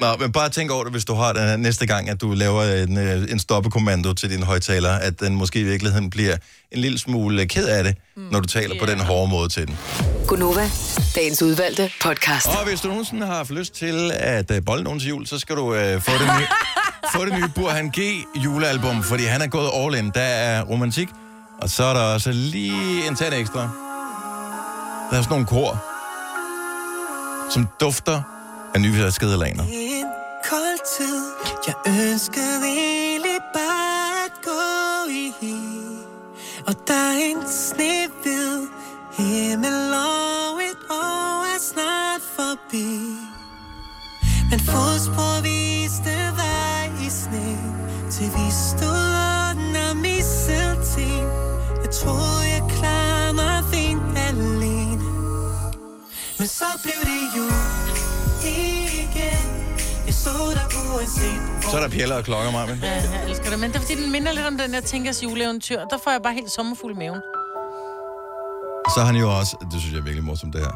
[0.00, 2.62] Nå, men bare tænk over det, hvis du har den næste gang, at du laver
[2.62, 6.36] en, øh, en stoppekommando til din højtaler, at den måske i virkeligheden bliver
[6.72, 8.22] en lille smule ked af det, mm.
[8.30, 8.80] når du taler yeah.
[8.80, 9.78] på den hårde måde til den.
[10.26, 10.70] Gunova,
[11.14, 12.46] dagens udvalgte podcast.
[12.46, 15.38] Og hvis du nogensinde har haft lyst til at uh, bolde nogen til jul, så
[15.38, 16.46] skal du uh, få, det nye,
[17.14, 17.98] få det nye Burhan G
[18.44, 20.10] julealbum, fordi han er gået all in.
[20.14, 21.08] Der er romantik,
[21.62, 23.60] og så er der også lige en tand ekstra.
[25.10, 25.84] Der er sådan nogle kor,
[27.50, 28.35] som dufter
[28.76, 29.64] af nyvaskede laner.
[29.72, 30.06] En
[30.50, 31.22] kold tid,
[31.66, 35.32] jeg ønskede egentlig bare at gå i.
[36.66, 38.58] Og der er en snehvid
[39.18, 42.88] himmel og et år er snart forbi.
[44.50, 47.58] Men fodspor viste vej i sne,
[48.10, 49.06] til vi stod
[49.50, 51.24] under misselten.
[51.82, 55.04] Jeg troede, jeg klarede mig fint alene.
[56.38, 57.75] Men så blev det jul
[61.70, 62.76] så er der pjæller og klokker, Marvin.
[62.82, 63.58] Ja, jeg elsker det.
[63.60, 65.80] Men det er fordi, den minder lidt om den der Tænkers juleeventyr.
[65.90, 67.20] Der får jeg bare helt sommerfuld i maven.
[68.94, 70.74] Så har han jo også, det synes jeg er virkelig morsomt det her,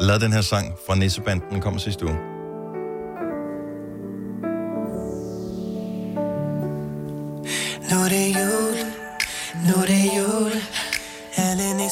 [0.00, 2.14] lavet den her sang fra Nissebanden, den kom sidste uge.
[7.90, 8.76] Nu er det jul,
[9.66, 10.52] nu er det jul.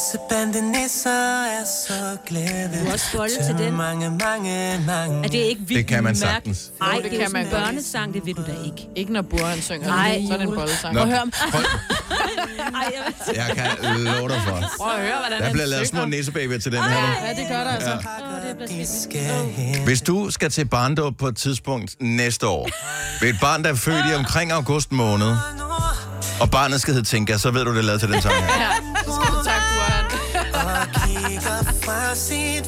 [0.01, 2.69] Alle nissebande nisser er så glade.
[2.83, 3.73] Du er også bolde til den.
[3.77, 5.17] Mange, mange, mange.
[5.17, 6.71] Er det ikke vildt Det kan man sagtens.
[6.79, 8.87] Nej, det, det kan man børnesang, det ved du da ikke.
[8.95, 9.87] Ikke når Burhan synger.
[9.87, 10.93] Nej, så er det en bollesang.
[10.93, 11.61] Nå, Prøv at høre, prøv,
[12.75, 12.93] Ej,
[13.35, 14.63] jeg kan love dig for.
[14.79, 17.01] prøv at høre, hvordan Der bliver lavet små nissebabyer til den her.
[17.01, 17.27] nu.
[17.27, 18.07] Ja, det gør der altså.
[19.13, 19.83] Ja.
[19.85, 22.69] Hvis du skal til barndåb på et tidspunkt næste år,
[23.21, 25.35] ved et barn, der er født i omkring august måned,
[26.41, 28.90] og barnet skal hedde Tinka, så ved du, det er lavet til den sang her.
[32.15, 32.65] Kigger fra sit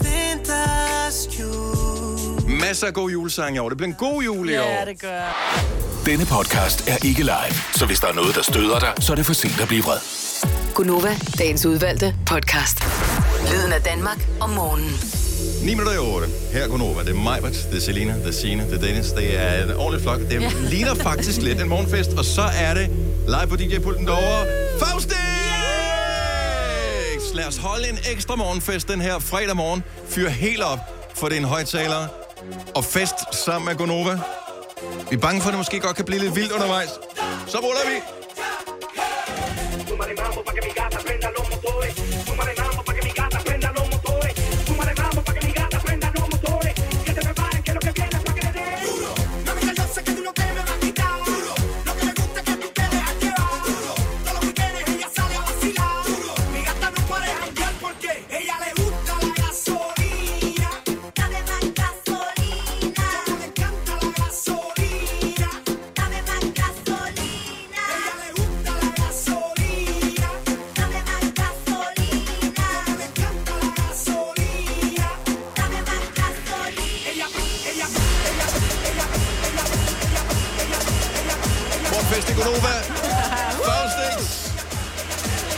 [1.34, 2.60] vinterskjul.
[2.60, 3.70] Masser af god julesang i år.
[3.70, 4.62] Det bliver en god jul i år.
[4.80, 5.60] Ja, det gør.
[6.06, 9.16] Denne podcast er ikke live, så hvis der er noget, der støder dig, så er
[9.16, 9.98] det for sent at blive vred.
[10.74, 12.78] Gunova, dagens udvalgte podcast.
[13.52, 14.92] Lyden af Danmark om morgenen.
[15.64, 16.28] 9 minutter i 8.
[16.54, 17.02] Her er Gunova.
[17.04, 19.12] Det er Majbert, det er Selina, det er Signe, det er Dennis.
[19.12, 20.20] Det er en ordentlig flok.
[20.20, 20.52] Det Ja.
[20.70, 22.10] ligner faktisk lidt en morgenfest.
[22.18, 22.90] Og så er det
[23.28, 24.46] live på DJ-pulten derovre.
[27.34, 27.36] Faustix!
[27.36, 29.84] Lad os holde en ekstra morgenfest den her fredag morgen.
[30.10, 30.80] Fyr helt op
[31.16, 32.08] for din højtaler.
[32.76, 34.20] Og fest sammen med Gonova.
[35.10, 36.90] Vi er bange for, at det måske godt kan blive lidt vildt undervejs.
[37.48, 37.96] Så ruller vi.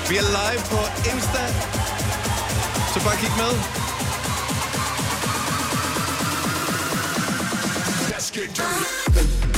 [0.10, 0.80] Vi er live på
[1.15, 1.48] Insta.
[2.94, 3.54] Så bare kig med.
[8.10, 9.55] Let's get dirty.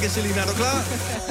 [0.00, 1.29] Kommer til at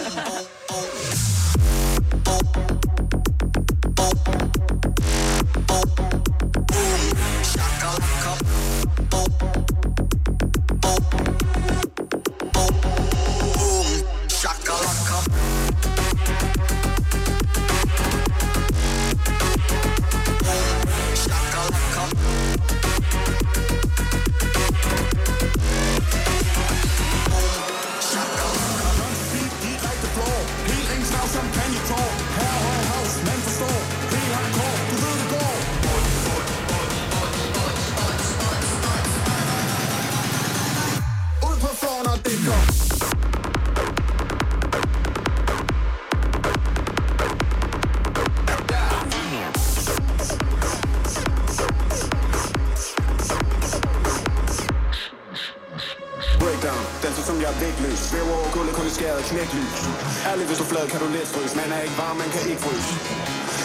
[60.40, 61.54] Særligt hvis du flad, kan du let fryse.
[61.62, 62.90] Man er ikke varm, man kan ikke fryse.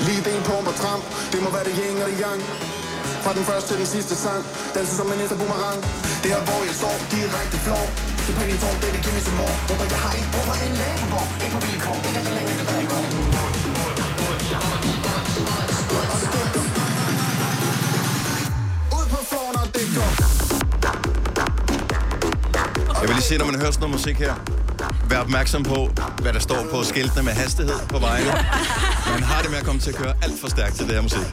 [0.06, 2.40] Lige det en pump og tramp Det må være det yin og det yang.
[3.24, 4.42] Fra den første til den sidste sang.
[4.74, 5.78] Danser som en næste boomerang.
[6.22, 7.86] Det er hvor jeg står, direkte floor
[8.26, 10.44] Det er i tår, det er det me som mor Hvorfor jeg har ikke brug
[10.48, 13.04] for en lægebord Ikke på vilkår, ikke så længe det der går
[18.96, 20.10] Ud på floor, når det går
[23.00, 24.34] Jeg vil lige se, når man hører sådan noget musik her,
[25.14, 25.78] vær opmærksom på,
[26.22, 28.32] hvad der står på skiltene med hastighed på vejene.
[29.14, 31.04] Man har det med at komme til at køre alt for stærkt til det her
[31.08, 31.26] musik.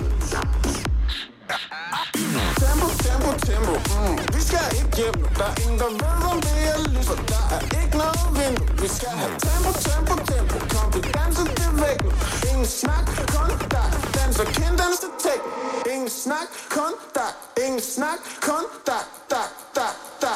[2.64, 3.74] Tempo, tempo, tempo.
[3.96, 4.18] Mm.
[4.36, 5.18] Vi skal ikke hjem.
[5.40, 8.58] Der er ingen, der ved, om det er lys, og der er ikke noget vind.
[8.82, 10.58] Vi skal have tempo, tempo, tempo.
[10.74, 12.00] Kom, vi danser det væk.
[12.50, 13.90] Ingen snak, kun dig.
[14.18, 15.42] Danser kind, danser tæk.
[15.94, 17.32] Ingen snak, kun dig.
[17.66, 19.04] Ingen snak, kun dig.
[19.32, 19.42] Da,
[19.78, 19.88] da,
[20.24, 20.34] da,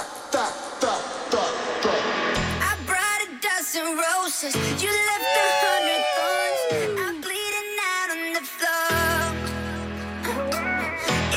[4.46, 4.84] roses.
[4.84, 6.62] You left a hundred thorns.
[7.00, 8.90] I'm bleeding out on the floor.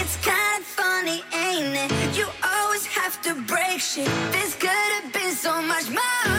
[0.00, 2.16] It's kind of funny, ain't it?
[2.16, 4.10] You always have to break shit.
[4.32, 6.37] This could have been so much more.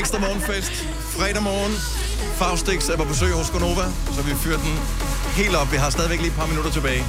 [0.00, 0.72] Ekstra morgenfest,
[1.16, 1.72] fredag morgen.
[2.38, 3.84] Faustix er på besøg hos Gonova,
[4.14, 4.78] så vi fyrer den
[5.36, 5.72] helt op.
[5.72, 7.04] Vi har stadigvæk lige et par minutter tilbage.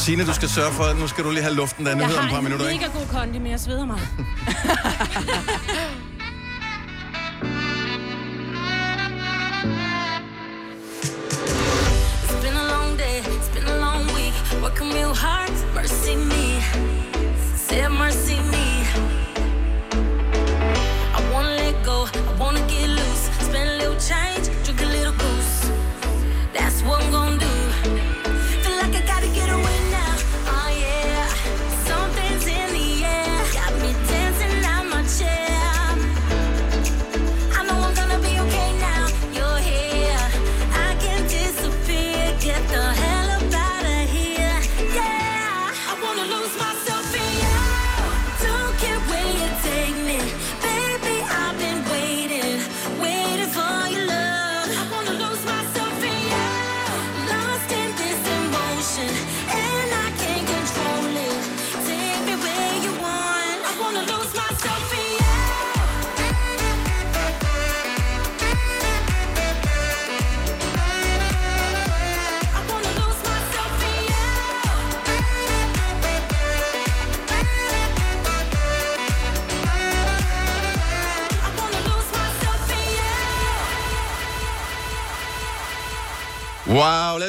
[0.00, 2.16] Signe, du skal sørge for, at nu skal du lige have luften der Jeg nyhed
[2.16, 2.98] om et har par en minutter, mega ikke?
[2.98, 4.00] god kondi, men jeg sveder mig.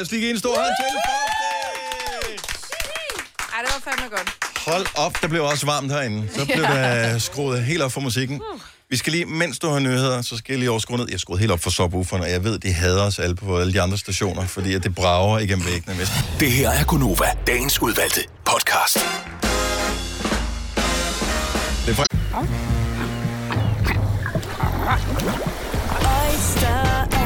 [0.02, 0.98] os lige give en stor hånd til.
[3.54, 4.30] Ej, det var fandme godt.
[4.66, 6.28] Hold op, der blev også varmt herinde.
[6.34, 8.42] Så blev der skruet helt op for musikken.
[8.90, 11.06] Vi skal lige, mens du har nyheder, så skal jeg lige overskrue ned.
[11.10, 13.72] Jeg skruede helt op for subwooferne, og jeg ved, de hader os alle på alle
[13.72, 15.96] de andre stationer, fordi at det brager igennem væggene.
[15.96, 16.08] Hvis...
[16.40, 18.94] Det her er Gunova, dagens udvalgte podcast.
[21.86, 22.04] Det er fra...
[26.28, 27.21] Oyster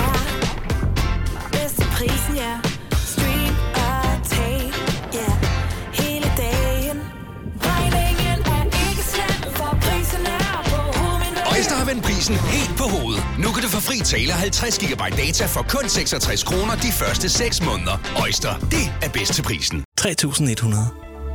[11.57, 13.25] Øjster har vendt prisen helt på hovedet.
[13.39, 17.29] Nu kan du få fri tale 50 GB data for kun 66 kroner de første
[17.29, 17.97] 6 måneder.
[18.23, 19.85] Øjster, det er bedst til prisen.
[19.99, 20.79] 3100.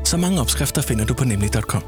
[0.06, 1.84] Så mange opskrifter finder du på nemlig.com.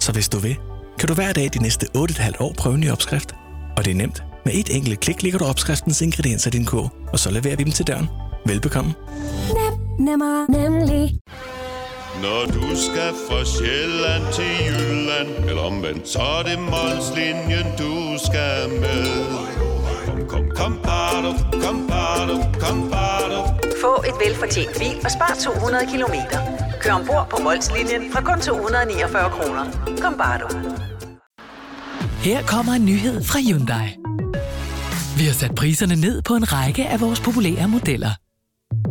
[0.00, 0.56] Så hvis du vil,
[0.98, 3.34] kan du hver dag de næste 8,5 år prøve en ny opskrift.
[3.76, 4.22] Og det er nemt.
[4.44, 7.64] Med et enkelt klik ligger du opskriftens ingredienser i din kog, og så leverer vi
[7.64, 8.08] dem til døren.
[8.48, 8.94] Velbekomme.
[9.58, 11.18] Nem, nemmer, nemlig.
[12.22, 17.92] Når du skal fra Sjælland til Jylland Eller omvendt, så er det Molslinjen, du
[18.26, 19.06] skal med
[20.06, 21.30] Kom, kom, kom, bado,
[21.64, 23.40] kom, bado, kom, bado.
[23.80, 26.38] Få et velfortjent bil og spar 200 kilometer.
[26.80, 29.64] Kør ombord på Molslinjen fra kun 249 kroner.
[30.02, 30.48] Kom bare du.
[32.20, 33.88] Her kommer en nyhed fra Hyundai.
[35.18, 38.25] Vi har sat priserne ned på en række af vores populære modeller.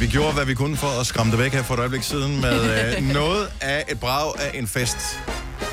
[0.00, 2.40] Vi gjorde, hvad vi kunne for at skræmme dig væk her for et øjeblik siden
[2.40, 2.60] med
[2.98, 4.96] øh, noget af et brag af en fest.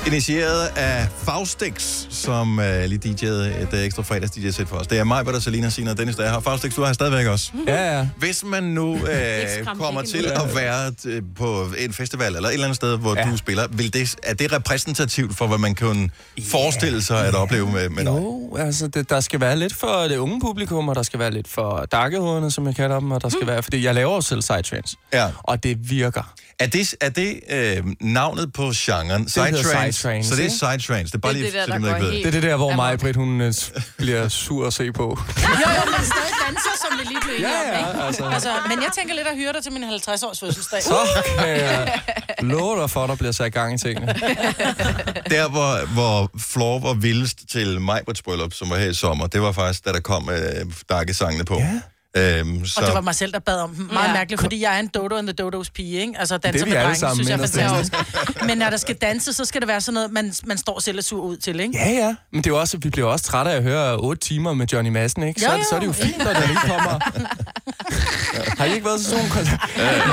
[0.06, 4.86] Initieret af Faustix, som øh, lige DJ'ede et øh, ekstra fredags DJ-sæt for os.
[4.86, 6.40] Det er mig, Bertha, Selina, Sina og Dennis, der er her.
[6.40, 7.52] Faustix, du er her stadigvæk også.
[7.66, 8.08] Ja, ja.
[8.18, 8.98] Hvis man nu
[9.60, 13.18] skræm kommer til at være øh, på en festival eller et eller andet sted, hvor
[13.18, 13.30] ja.
[13.30, 16.10] du spiller, vil det, er det repræsentativt for, hvad man kan
[16.50, 18.10] forestille sig at opleve med, med dig?
[18.10, 21.30] Jo, altså det, der skal være lidt for det unge publikum, og der skal være
[21.30, 24.20] lidt for darkehovederne, som jeg kalder dem, og der skal være, fordi jeg laver jo
[24.20, 25.28] selv psytrance, ja.
[25.38, 26.34] og det virker.
[26.58, 29.24] Er det, er det øh, navnet på genren?
[29.24, 30.78] Det psytrance, Så det er ikke?
[30.78, 31.04] psytrance.
[31.12, 32.24] Det er bare Det er lige, det der, så der dem, går ikke ved helt-
[32.26, 33.54] Det er det der, hvor mig, Britt, hun øh,
[33.98, 35.02] bliver sur at se på.
[35.08, 38.04] Jo, jo, men stadig danser, som vi lige blev enige Ja, ja, om, ikke?
[38.06, 38.24] altså.
[38.34, 38.50] altså.
[38.68, 40.82] Men jeg tænker lidt at hyre dig til min 50-års fødselsdag.
[40.82, 40.96] Så
[41.38, 42.00] kan jeg
[42.40, 44.06] love dig for, at der bliver sat gang i tingene.
[45.34, 49.42] Der, hvor, hvor Floor var vildest til Majbrits bryllup, som var her i sommer, det
[49.42, 50.38] var faktisk, da der kom øh,
[50.90, 51.54] Darke-sangene på.
[51.58, 51.80] Ja.
[52.16, 52.80] Øhm, så...
[52.80, 53.88] Og det var mig selv, der bad om dem.
[53.92, 54.12] Meget Ja.
[54.12, 56.14] mærkeligt, fordi jeg er en Dodo and the Dodos pige, ikke?
[56.18, 58.46] Altså danser Det er vi med alle drenge, sammen, synes jeg er fantastisk.
[58.46, 60.98] Men når der skal danse, så skal det være sådan noget, man, man står selv
[60.98, 61.78] og sur ud til, ikke?
[61.78, 62.14] Ja, ja.
[62.32, 64.66] Men det er jo også, vi bliver også trætte af at høre 8 timer med
[64.66, 65.40] Johnny Madsen, ikke?
[65.40, 66.04] Så, Jo, er det- så er det jo jo.
[66.04, 67.00] fint, når der lige kommer...
[68.58, 69.50] Har I ikke været til sådan nogle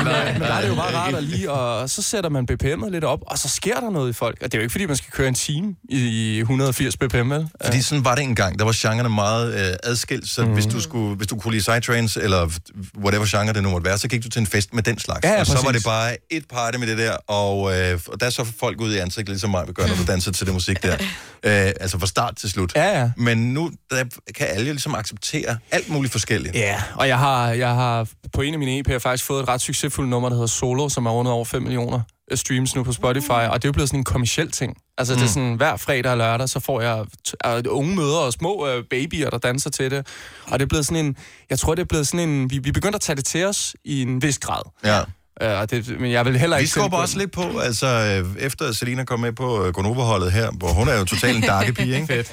[0.03, 2.47] men, øh, men der er det jo bare rart at lige, og så sætter man
[2.51, 4.37] BPM'et lidt op, og så sker der noget i folk.
[4.41, 7.49] Og det er jo ikke, fordi man skal køre en time i 180 BPM, vel?
[7.65, 8.59] Fordi sådan var det engang.
[8.59, 10.53] Der var genrerne meget øh, adskilt, så mm.
[10.53, 12.49] hvis, du skulle, hvis du kunne lide psytrance, eller
[12.97, 15.23] whatever genre det nu måtte være, så gik du til en fest med den slags.
[15.23, 18.19] Ja, ja, og så var det bare et party med det der, og, øh, og
[18.19, 20.83] der så folk ud i ansigtet, ligesom mig gøre, når du danser til det musik
[20.83, 20.97] der.
[21.43, 22.75] Øh, altså fra start til slut.
[22.75, 23.11] Ja, ja.
[23.17, 24.03] Men nu der
[24.35, 26.55] kan alle ligesom acceptere alt muligt forskelligt.
[26.55, 29.61] Ja, og jeg har, jeg har på en af mine EP'er faktisk fået et ret
[29.61, 32.01] succesfuldt nummer, der hedder Solo, som er rundet over 5 millioner
[32.35, 34.77] streams nu på Spotify, og det er jo blevet sådan en kommersiel ting.
[34.97, 35.19] Altså, mm.
[35.19, 38.33] det er sådan, hver fredag og lørdag, så får jeg t- øh, unge møder og
[38.33, 40.07] små øh, babyer, der danser til det.
[40.47, 41.15] Og det er blevet sådan en,
[41.49, 43.75] jeg tror, det er blevet sådan en, vi, vi begynder at tage det til os
[43.83, 44.61] i en vis grad.
[44.83, 45.01] Ja.
[45.41, 46.71] Øh, og det, men jeg vil heller Vi ikke...
[46.71, 50.51] skubber selv- også lidt på, altså øh, efter Selina kom med på øh, Gonova-holdet her,
[50.51, 52.07] hvor hun er jo totalt en darke pige, ikke?
[52.13, 52.31] Fedt.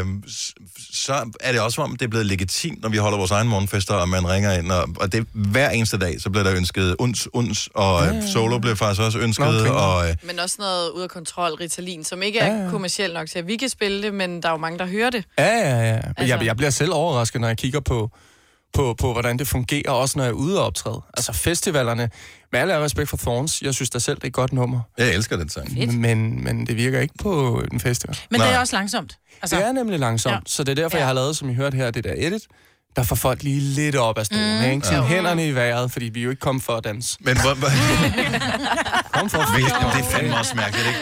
[0.00, 0.54] Øh, s-
[0.92, 3.48] så er det også som om, det er blevet legitimt, når vi holder vores egen
[3.48, 6.96] morgenfester, og man ringer ind, og, og det hver eneste dag, så bliver der ønsket
[6.98, 9.70] uns, uns, og ja, solo blev faktisk også ønsket, Nå, okay.
[9.70, 12.70] og øh, Men også noget ud af kontrol, Ritalin, som ikke er Ja, ja.
[12.70, 15.10] kommercielt nok til, at vi kan spille det, men der er jo mange, der hører
[15.10, 15.24] det.
[15.38, 15.94] Ja, ja, ja.
[15.96, 16.12] Altså...
[16.16, 18.10] Altså- Jeg, jeg bliver selv overrasket, når jeg kigger på,
[18.74, 21.00] på, på, hvordan det fungerer, også når jeg er ude og optræde.
[21.16, 22.10] Altså festivalerne,
[22.52, 24.80] med al respekt for Thorns, jeg synes da selv, det er et godt nummer.
[24.98, 25.98] jeg elsker den sang.
[26.00, 28.18] Men, men det virker ikke på en festival.
[28.30, 29.18] Men det er også langsomt.
[29.42, 30.36] Altså, det er nemlig langsomt, Ja.
[30.36, 30.40] ja.
[30.46, 31.00] så det er derfor, Ja.
[31.00, 32.42] jeg har lavet, som I hørte her, det der edit,
[32.96, 34.70] der får folk lige lidt op af stolen, Mm.
[34.70, 34.86] ikke?
[34.86, 35.06] Sådan Jo.
[35.08, 37.16] hænderne i vejret, fordi vi er jo ikke kommet for at danse.
[37.20, 37.68] Men hvor, hvor...
[39.12, 41.00] Kom for at Jamen, det er fandme også mærkeligt, ikke?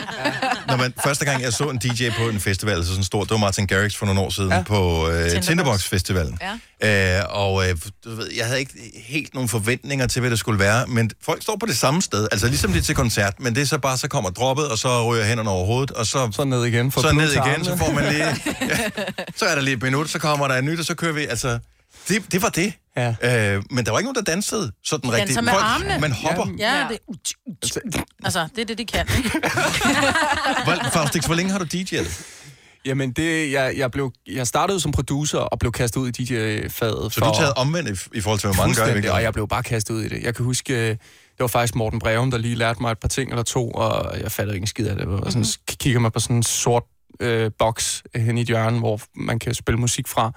[0.70, 3.30] Når man, første gang, jeg så en DJ på en festival, altså sådan stor, det
[3.30, 4.62] var Martin Garrix for nogle år siden ja.
[4.62, 6.38] på øh, Tinderbox Festivalen.
[6.82, 7.18] Ja.
[7.18, 10.58] Øh, og øh, du ved, jeg havde ikke helt nogle forventninger til, hvad det skulle
[10.58, 13.60] være, men folk står på det samme sted, altså ligesom det til koncert, men det
[13.60, 16.44] er så bare, så kommer droppet, og så ryger hænderne over hovedet, og så, så
[16.44, 18.36] ned igen, så blod ned igen, så får man lige, ja,
[19.38, 21.26] så er der lige et minut, så kommer der et nyt, og så kører vi,
[21.26, 21.58] altså,
[22.10, 22.72] det, det var det.
[22.96, 23.08] Ja.
[23.08, 25.28] Øh, men der var ikke nogen, der dansede sådan De rigtigt.
[25.36, 25.98] danser med Folk- armene.
[26.00, 26.46] Man hopper.
[26.58, 26.86] Ja, ja.
[26.88, 29.06] det, altså, det er det, de kan.
[30.64, 32.22] Hvor, Faustix, hvor længe har du DJ'et?
[32.84, 37.12] Jamen, det, jeg, jeg, blev, jeg startede som producer og blev kastet ud i DJ-faget.
[37.12, 39.14] Så du er taget omvendt i, i forhold til, hvor mange gør virkeligheden?
[39.16, 40.22] og jeg blev bare kastet ud i det.
[40.22, 40.98] Jeg kan huske, øh, det
[41.38, 44.32] var faktisk Morten Breum, der lige lærte mig et par ting eller to, og jeg
[44.32, 45.06] fattede ikke en skid af det.
[45.06, 45.76] Og sådan, Mhm.
[45.80, 46.82] kigger man på sådan en sort
[47.20, 50.32] øh, boks hen i et hjørne, hvor man kan spille musik fra.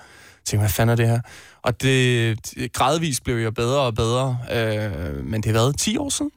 [0.46, 1.20] Tænkte, hvad fanden er det her?
[1.62, 2.40] Og det,
[2.74, 6.32] gradvist blev jeg bedre og bedre, øh, men det har været 10 år siden.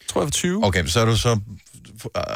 [0.00, 0.64] Jeg tror, jeg var 20.
[0.66, 1.38] Okay, så har du så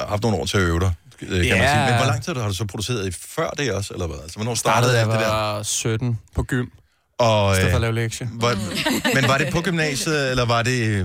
[0.09, 1.59] haft nogle år til at øve dig, øh, kan Ja.
[1.59, 1.85] man sige.
[1.90, 4.16] Men hvor lang tid har du så produceret i før det også, eller hvad?
[4.22, 5.33] Altså, hvornår startede startede jeg det der?
[5.35, 6.66] var 17 på gym.
[7.18, 8.29] Og, for at øh, lave lektier.
[8.33, 8.55] Var,
[9.14, 11.00] men var det på gymnasiet, eller var det, øh,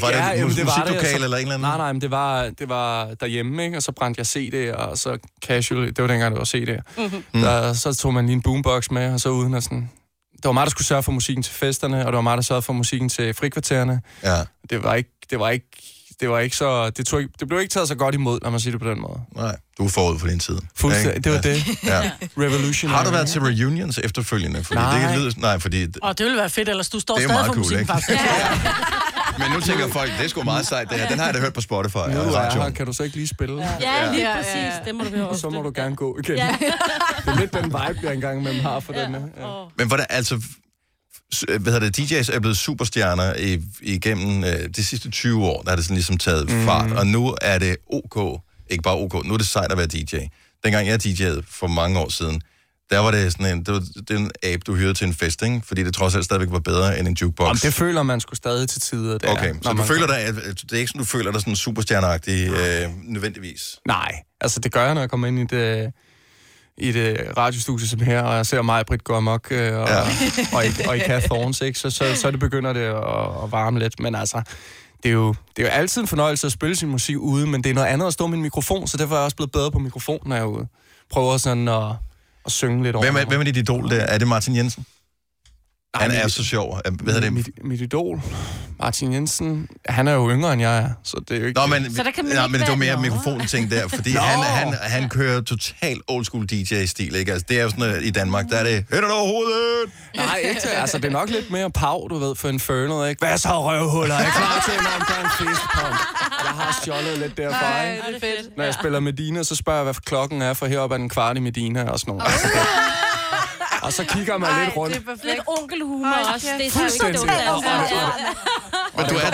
[0.00, 1.60] var det, jamen, mus- musiklokale altså- eller en eller anden?
[1.68, 3.76] Nej, nej, men det var, det var derhjemme, ikke?
[3.76, 7.02] og så brændte jeg CD'er, og så casual, det var dengang, det var CD'er.
[7.08, 7.24] Mhm.
[7.34, 7.40] Mm.
[7.40, 9.90] Der, så tog man lige en boombox med, og så uden at sådan...
[10.36, 12.42] Det var mig, der skulle sørge for musikken til festerne, og det var mig, der
[12.42, 14.00] sørgede for musikken til frikvartererne.
[14.22, 14.36] Ja.
[14.70, 15.66] Det var ikke, det var ikke,
[16.20, 16.90] det var ikke så...
[16.90, 18.88] Det, tog, ikke- det blev ikke taget så godt imod, når man siger det på
[18.90, 19.20] den måde.
[19.36, 20.58] Nej, du er forud for din tid.
[20.76, 21.66] Fuldstændig, det var det.
[21.84, 22.10] Ja.
[22.38, 22.96] Revolutionary.
[22.96, 24.64] Har du været til reunions efterfølgende?
[24.64, 24.98] Fordi Nej.
[24.98, 25.86] Det kan lyde, nej, fordi...
[26.02, 27.80] Og det ville være fedt, ellers du står Det er stadig meget for cool, musikken,
[27.80, 27.92] ikke?
[27.92, 28.20] faktisk.
[29.40, 31.08] Men nu tænker folk, det er sgu meget sejt, det her.
[31.08, 33.16] Den har jeg da hørt på Spotify Nu og er her, kan du så ikke
[33.16, 33.62] lige spille?
[33.62, 33.68] Ja.
[33.80, 34.72] Ja, lige præcis.
[34.84, 36.36] Det må du høre Så må du gerne gå igen.
[36.36, 36.48] Ja.
[37.24, 39.04] det er lidt den vibe, jeg engang imellem har for ja.
[39.04, 39.12] den.
[39.14, 39.18] Ja.
[39.78, 40.42] Men hvordan, altså,
[41.58, 45.70] hvad hedder det, DJ's er blevet superstjerner i, igennem øh, de sidste 20 år, der
[45.70, 46.64] har det sådan ligesom taget mm.
[46.64, 49.86] fart, og nu er det OK, ikke bare OK, nu er det sejt at være
[49.86, 50.16] DJ.
[50.64, 52.42] dengang jeg DJ'ede for mange år siden,
[52.90, 55.14] der var det sådan en, det var, det er en app, du hyrede til en
[55.14, 55.60] fest, ikke?
[55.64, 57.46] Fordi det trods alt stadigvæk var bedre end en jukebox.
[57.46, 59.18] Jamen, det føler man skulle stadig til tider.
[59.18, 61.40] Der, Okay, så du føler dig, at- at det er ikke sådan, du føler dig
[61.40, 63.76] sådan superstjerneagtig øh, nødvendigvis?
[63.86, 65.92] Nej, altså det gør jeg, når jeg kommer ind i det,
[66.80, 70.00] i det radiostudie som her, og jeg ser mig, Britt, gå amok, øh, og, ja.
[70.52, 71.78] og, i, og i Kath Thorns, ikke?
[71.78, 74.00] Så, så, så det begynder det at, at varme lidt.
[74.00, 74.42] Men altså,
[75.02, 77.64] det er, jo, det er jo altid en fornøjelse at spille sin musik ude, men
[77.64, 79.52] det er noget andet at stå med en mikrofon, så derfor er jeg også blevet
[79.52, 80.66] bedre på mikrofon, når jeg er ude.
[81.10, 81.82] Prøver sådan at,
[82.46, 83.04] at synge lidt over.
[83.04, 84.00] Hvem er, hvem er dit idol der?
[84.00, 84.86] Er det Martin Jensen?
[85.96, 86.80] Nej, Han mit- er så sjov.
[87.02, 87.32] Hvad hedder det?
[87.32, 88.22] Mit, mit idol,
[88.80, 91.60] Martin Jensen, han er jo yngre end jeg er, så det er jo ikke...
[91.60, 93.12] Nå, men, så der kan man nej, ikke men det var mere noget.
[93.12, 97.32] mikrofonting der, fordi han, han, han kører total old school DJ-stil, ikke?
[97.32, 99.90] Altså, det er jo sådan, at i Danmark, der er det, hænder over hovedet!
[100.16, 100.68] Nej, ikke til.
[100.68, 103.26] Altså, det er nok lidt mere pav, du ved, for Inferno, ikke?
[103.26, 104.14] Hvad så, røvhuller?
[104.14, 105.98] Er I klar til en omgang fistpump?
[106.44, 108.02] Jeg har stjålet lidt derfra, Ej, ikke?
[108.08, 108.56] det er fedt.
[108.56, 111.36] Når jeg spiller Medina, så spørger jeg, hvad klokken er, for heroppe er den kvart
[111.36, 112.32] i Medina og sådan noget.
[113.88, 114.94] Og så kigger man lidt rundt.
[115.24, 116.46] Lidt onkelhumor også.
[116.58, 117.20] Det er Fuldstændig.
[117.20, 117.96] dumt, altså.
[118.96, 119.30] Men du er,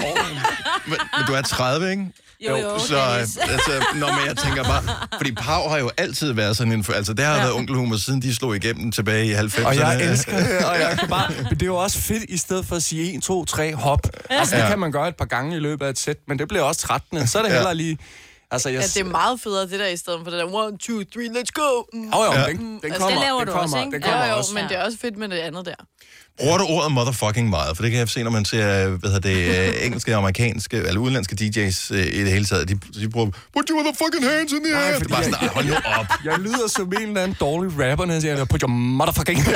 [0.86, 2.06] men, men du er 30, ikke?
[2.48, 3.18] Jo, jo, Så, okay.
[3.52, 4.82] altså, når men jeg tænker bare,
[5.16, 7.40] fordi Pau har jo altid været sådan en, altså det har ja.
[7.40, 9.66] været onkelhumor, siden de slog igennem tilbage i 90'erne.
[9.66, 11.30] Og jeg elsker det, og jeg kan bare...
[11.42, 14.00] Men det er jo også fedt, i stedet for at sige 1, 2, 3, hop.
[14.30, 14.68] Altså, det Ja.
[14.68, 16.80] kan man gøre et par gange i løbet af et sæt, men det bliver også
[16.80, 17.26] trættende.
[17.26, 17.54] Så er det Ja.
[17.54, 17.98] hellere lige...
[18.54, 18.80] Altså, jeg...
[18.80, 21.28] Ja, det er meget federe, det der, i stedet for det der, one, two, three,
[21.36, 21.68] let's go.
[21.92, 22.02] Mm.
[22.14, 22.46] Jo, jo, Ja.
[22.46, 23.92] den- den Mm, kommer, det laver den du kommer, også, ikke?
[23.94, 24.54] den kommer jo, jo, også.
[24.54, 24.68] men Ja.
[24.68, 25.74] det er også fedt med det andet der.
[26.38, 27.76] Bruger du ordet motherfucking meget?
[27.76, 31.00] For det kan jeg se, når man ser hvad hedder det, øh, engelske, amerikanske eller
[31.00, 32.68] udenlandske DJ's øh, i det hele taget.
[32.68, 34.98] De, de bruger, put your motherfucking hands in the air.
[34.98, 36.06] Det er bare sådan, "Ej, hold nu op.
[36.24, 39.38] Jeg lyder som en eller anden dårlig rapper, når jeg siger, put your motherfucking...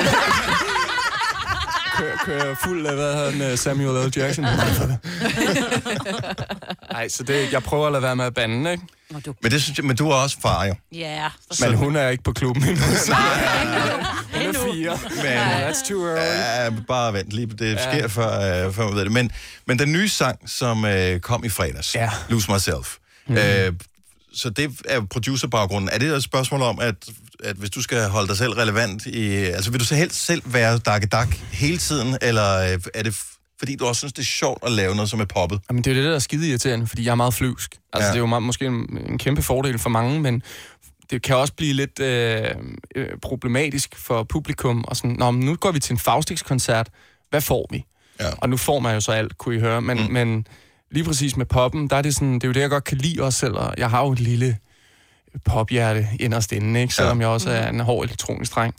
[1.98, 4.12] kører, kører fuld af, hvad hedder han, øh, Samuel L.
[4.18, 4.44] Jackson.
[6.92, 8.84] Nej, så det, jeg prøver at lade være med at bande, ikke?
[9.42, 10.74] Men, det synes jeg, men du er også far, jo.
[10.92, 11.28] Ja.
[11.60, 12.84] Men hun er ikke på klubben endnu.
[12.96, 14.72] så- Hun er Endnu.
[14.72, 14.98] fire.
[15.16, 16.20] Men, That's too early.
[16.20, 17.46] Ja, bare vent lige.
[17.46, 17.92] Det Ja.
[17.92, 19.12] sker før, øh, før man ved det.
[19.12, 19.30] Men,
[19.66, 22.10] men den nye sang, som øh, kom i fredags, ja.
[22.28, 22.96] Lose Myself,
[23.28, 23.36] mm.
[23.36, 23.72] øh,
[24.32, 25.90] så det er producerbaggrunden.
[25.92, 26.94] Er det et spørgsmål om, at,
[27.44, 29.34] at hvis du skal holde dig selv relevant i...
[29.34, 33.14] Altså, vil du så helst selv være dak hele tiden, eller øh, er det
[33.58, 35.60] fordi du også synes, det er sjovt at lave noget, som er poppet?
[35.70, 37.76] Jamen, det er jo det, der er skide irriterende, fordi jeg er meget flyvsk.
[37.92, 38.12] Altså, ja.
[38.12, 40.42] det er jo meget, måske en, en kæmpe fordel for mange, men
[41.10, 42.44] det kan også blive lidt øh,
[42.94, 44.84] øh, problematisk for publikum.
[44.84, 46.88] Og sådan, Nå, men nu går vi til en Faustix-koncert.
[47.30, 47.84] Hvad får vi?
[48.20, 48.30] Ja.
[48.36, 49.82] Og nu får man jo så alt, kunne I høre.
[49.82, 50.12] Men, mm.
[50.12, 50.46] men
[50.90, 52.98] lige præcis med poppen, der er det sådan, det er jo det, jeg godt kan
[52.98, 53.54] lide også selv.
[53.54, 54.56] Og jeg har jo et lille
[55.44, 56.94] pophjerte inderst inde, ikke?
[56.94, 57.26] selvom ja.
[57.26, 58.74] jeg også er en hård elektronisk dreng.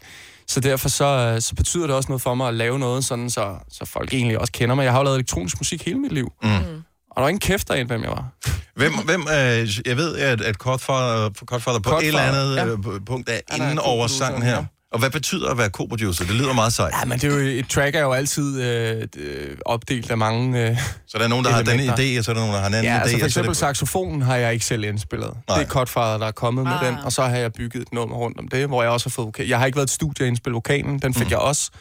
[0.47, 3.29] Så derfor så, øh, så betyder det også noget for mig at lave noget sådan,
[3.29, 4.83] så, så folk egentlig også kender mig.
[4.83, 6.31] Jeg har jo lavet elektronisk musik hele mit liv.
[6.43, 6.49] Mm.
[6.49, 8.27] Og der var ingen kæft derinde, hvem jeg var.
[8.75, 12.91] Hvem, hvem øh, jeg ved, at, at Godfather, Godfather på Godfather, et eller andet ja.
[12.93, 14.65] øh, punkt er inde over sangen her.
[14.91, 14.95] Ja.
[14.95, 16.25] Og hvad betyder at være co-producer?
[16.25, 16.93] Det lyder meget sejt.
[16.99, 20.69] Ja, men det er jo, et track er jo altid øh, øh, opdelt af mange
[20.69, 20.77] øh,
[21.07, 22.15] Så der er nogen, der har denne elementer.
[22.15, 23.01] idé, og så er der nogen, der har en anden Ja, idé.
[23.01, 23.57] altså for eksempel det...
[23.57, 25.33] saxofonen har jeg ikke selv indspillet.
[25.47, 25.57] Nej.
[25.57, 26.85] Det er Godfather, der er kommet med Ah.
[26.85, 29.11] den, og så har jeg bygget et nummer rundt om det, hvor jeg også har
[29.11, 29.47] fået vokal.
[29.47, 31.31] Jeg har ikke været et studie og indspille vokalen, den fik mm.
[31.31, 31.71] jeg også,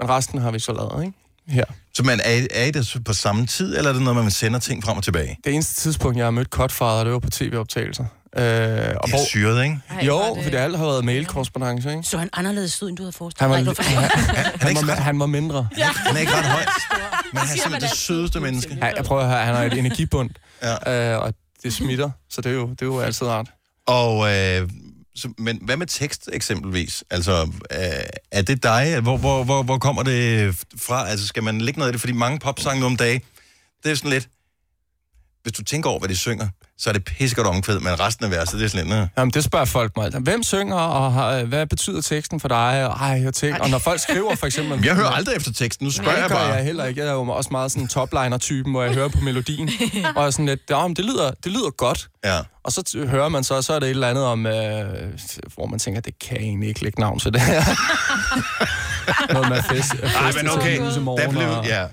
[0.00, 1.18] men resten har vi så lavet, ikke?
[1.48, 1.64] Her.
[1.94, 4.58] Så man er, er I det på samme tid, eller er det noget, man sender
[4.58, 5.38] ting frem og tilbage?
[5.44, 8.04] Det eneste tidspunkt, jeg har mødt Godfather, det var på tv-optagelser.
[8.36, 8.42] Øh,
[9.00, 9.78] og Det er syret, ikke?
[9.90, 10.54] Ej, Jo, hvor er det...
[10.54, 12.02] alt har været mail-korrespondence, ikke?
[12.02, 13.84] Så han anderledes ud, end du havde forestillet Han var, dig.
[13.86, 15.68] han, han, han, var, han var mindre.
[15.78, 15.86] Ja.
[15.86, 16.60] Han er ikke ret høj,
[17.32, 18.78] men han er simpelthen det sødeste menneske.
[18.80, 20.30] Ja, jeg prøver at høre, han har et energibund,
[20.62, 21.12] ja.
[21.14, 23.50] øh, og det smitter, så det er jo, det er jo altid rart.
[23.86, 24.68] Og, øh,
[25.16, 27.04] så, men hvad med tekst eksempelvis?
[27.10, 27.78] Altså, øh,
[28.32, 29.00] er det dig?
[29.00, 31.08] Hvor, hvor, hvor, hvor kommer det fra?
[31.08, 32.00] Altså, skal man lægge noget af det?
[32.00, 33.20] Fordi mange popsange nu om dagen,
[33.84, 34.28] det er sådan lidt...
[35.42, 36.48] Hvis du tænker over, hvad de synger,
[36.78, 39.08] så er det pissegodt omkvæd, men resten af verset, det er sådan lidt...
[39.18, 40.10] Jamen, det spørger folk mig.
[40.10, 42.86] Hvem synger, og har, hvad betyder teksten for dig?
[42.86, 44.84] Og, ej, jeg tænker, og når folk skriver for eksempel...
[44.84, 46.52] Jeg hører aldrig efter teksten, nu spørger jeg bare.
[46.52, 47.00] jeg heller ikke.
[47.00, 49.70] Jeg er jo også meget sådan topliner-typen, hvor jeg hører på melodien.
[50.16, 52.08] og er sådan lidt, ja, men det lyder, det lyder godt.
[52.24, 52.38] Ja.
[52.64, 54.52] Og så hører man så, så er det et eller andet om, øh,
[55.54, 57.62] hvor man tænker, det kan egentlig ikke lægge navn til det her.
[59.32, 59.94] Noget med fest.
[60.02, 61.48] Nej, men okay, der blev...
[61.64, 61.86] Ja.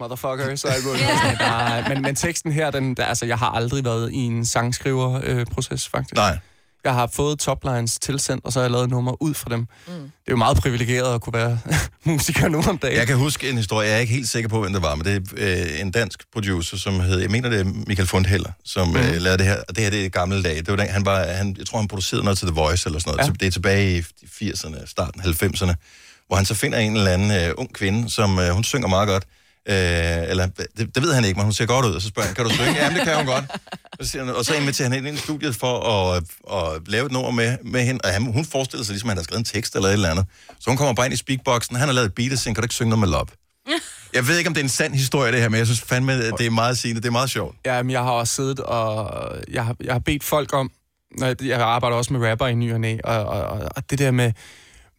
[0.00, 1.00] Motherfucker, så er jeg gået.
[1.40, 5.88] Nej, men, men teksten her, den, der, altså, jeg har aldrig været i en sangskriver-proces,
[5.88, 6.14] faktisk.
[6.14, 6.38] Nej.
[6.84, 9.58] Jeg har fået toplines tilsendt, og så har jeg lavet nummer ud fra dem.
[9.60, 9.66] Mm.
[9.86, 11.58] Det er jo meget privilegeret at kunne være
[12.04, 12.96] musiker nu om dagen.
[12.98, 15.04] Jeg kan huske en historie, jeg er ikke helt sikker på, hvem det var, men
[15.04, 18.88] det er øh, en dansk producer, som hed, jeg mener det er Michael Fundheller, som
[18.88, 18.96] mm.
[18.96, 20.56] øh, lavede det her, og det her det er gamle dage.
[20.56, 23.00] Det var den, han var, han, jeg tror han producerede noget til The Voice eller
[23.00, 23.32] sådan noget, Ja.
[23.40, 24.00] det er tilbage i
[24.50, 25.74] 80'erne, starten af 90'erne,
[26.26, 29.08] hvor han så finder en eller anden øh, ung kvinde, som øh, hun synger meget
[29.08, 29.24] godt,
[29.70, 31.92] Øh, eller, det, det ved han ikke, men hun ser godt ud.
[31.94, 32.74] Og så spørger han, kan du synge?
[32.74, 33.44] Jamen, det kan hun godt.
[33.98, 36.88] Og så, siger han, og så inviterer han hende ind i studiet for at, at
[36.88, 38.00] lave et nummer med, med hende.
[38.04, 40.10] Og han, hun forestiller sig ligesom, at han har skrevet en tekst eller et eller
[40.10, 40.26] andet.
[40.60, 41.76] Så hun kommer bare ind i speakboxen.
[41.76, 43.30] Han har lavet et beat og siger, kan du ikke synge noget med lop?
[44.14, 46.12] Jeg ved ikke, om det er en sand historie, det her, men jeg synes fandme,
[46.12, 47.00] at det er meget sigende.
[47.00, 47.56] Det er meget sjovt.
[47.66, 49.36] Ja, men jeg har også siddet og...
[49.52, 50.70] Jeg har, jeg har bedt folk om...
[51.18, 53.90] når Jeg jeg arbejder også med rapper i ny og næ, og, og, og, og
[53.90, 54.32] det der med,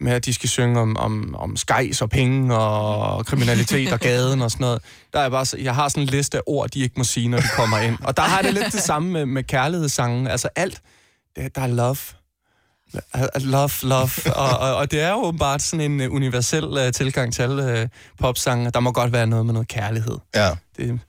[0.01, 4.41] med, at de skal synge om, om, om skejs og penge og kriminalitet og gaden
[4.41, 4.81] og sådan noget.
[5.13, 7.37] Der er bare, jeg har sådan en liste af ord, de ikke må sige, når
[7.37, 7.97] de kommer ind.
[8.03, 10.27] Og der har det lidt det samme med, med kærlighedssangen.
[10.27, 10.81] Altså alt,
[11.35, 11.97] det, der er love.
[13.39, 14.35] Love, love.
[14.35, 17.81] Og, og, og det er jo bare sådan en uh, universel uh, tilgang til alle
[17.81, 17.87] uh,
[18.19, 18.71] popsange.
[18.71, 20.17] Der må godt være noget med noget kærlighed.
[20.35, 20.49] Ja.
[20.77, 20.99] Det,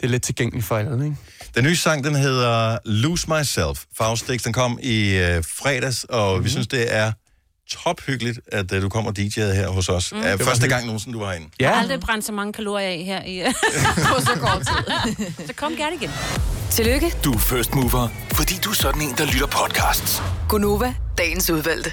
[0.00, 1.16] det er lidt tilgængeligt for alle, ikke?
[1.54, 3.84] Den nye sang, den hedder Lose Myself.
[3.98, 6.44] Faustix, den kom i øh, fredags, og mm-hmm.
[6.44, 7.12] vi synes, det er
[7.70, 10.12] tophyggeligt, at øh, du kommer DJ'et her hos os.
[10.12, 10.18] Mm.
[10.18, 10.70] Var første hyggeligt.
[10.70, 11.46] gang nogensinde, du var inde.
[11.60, 13.42] Jeg har aldrig brændt så mange kalorier af her i,
[14.14, 14.94] på så kort tid.
[15.46, 16.10] så kom gerne igen.
[16.70, 20.22] Tillykke, Du er first mover, fordi du er sådan en, der lytter podcasts.
[20.48, 21.92] Gunova, dagens udvalgte.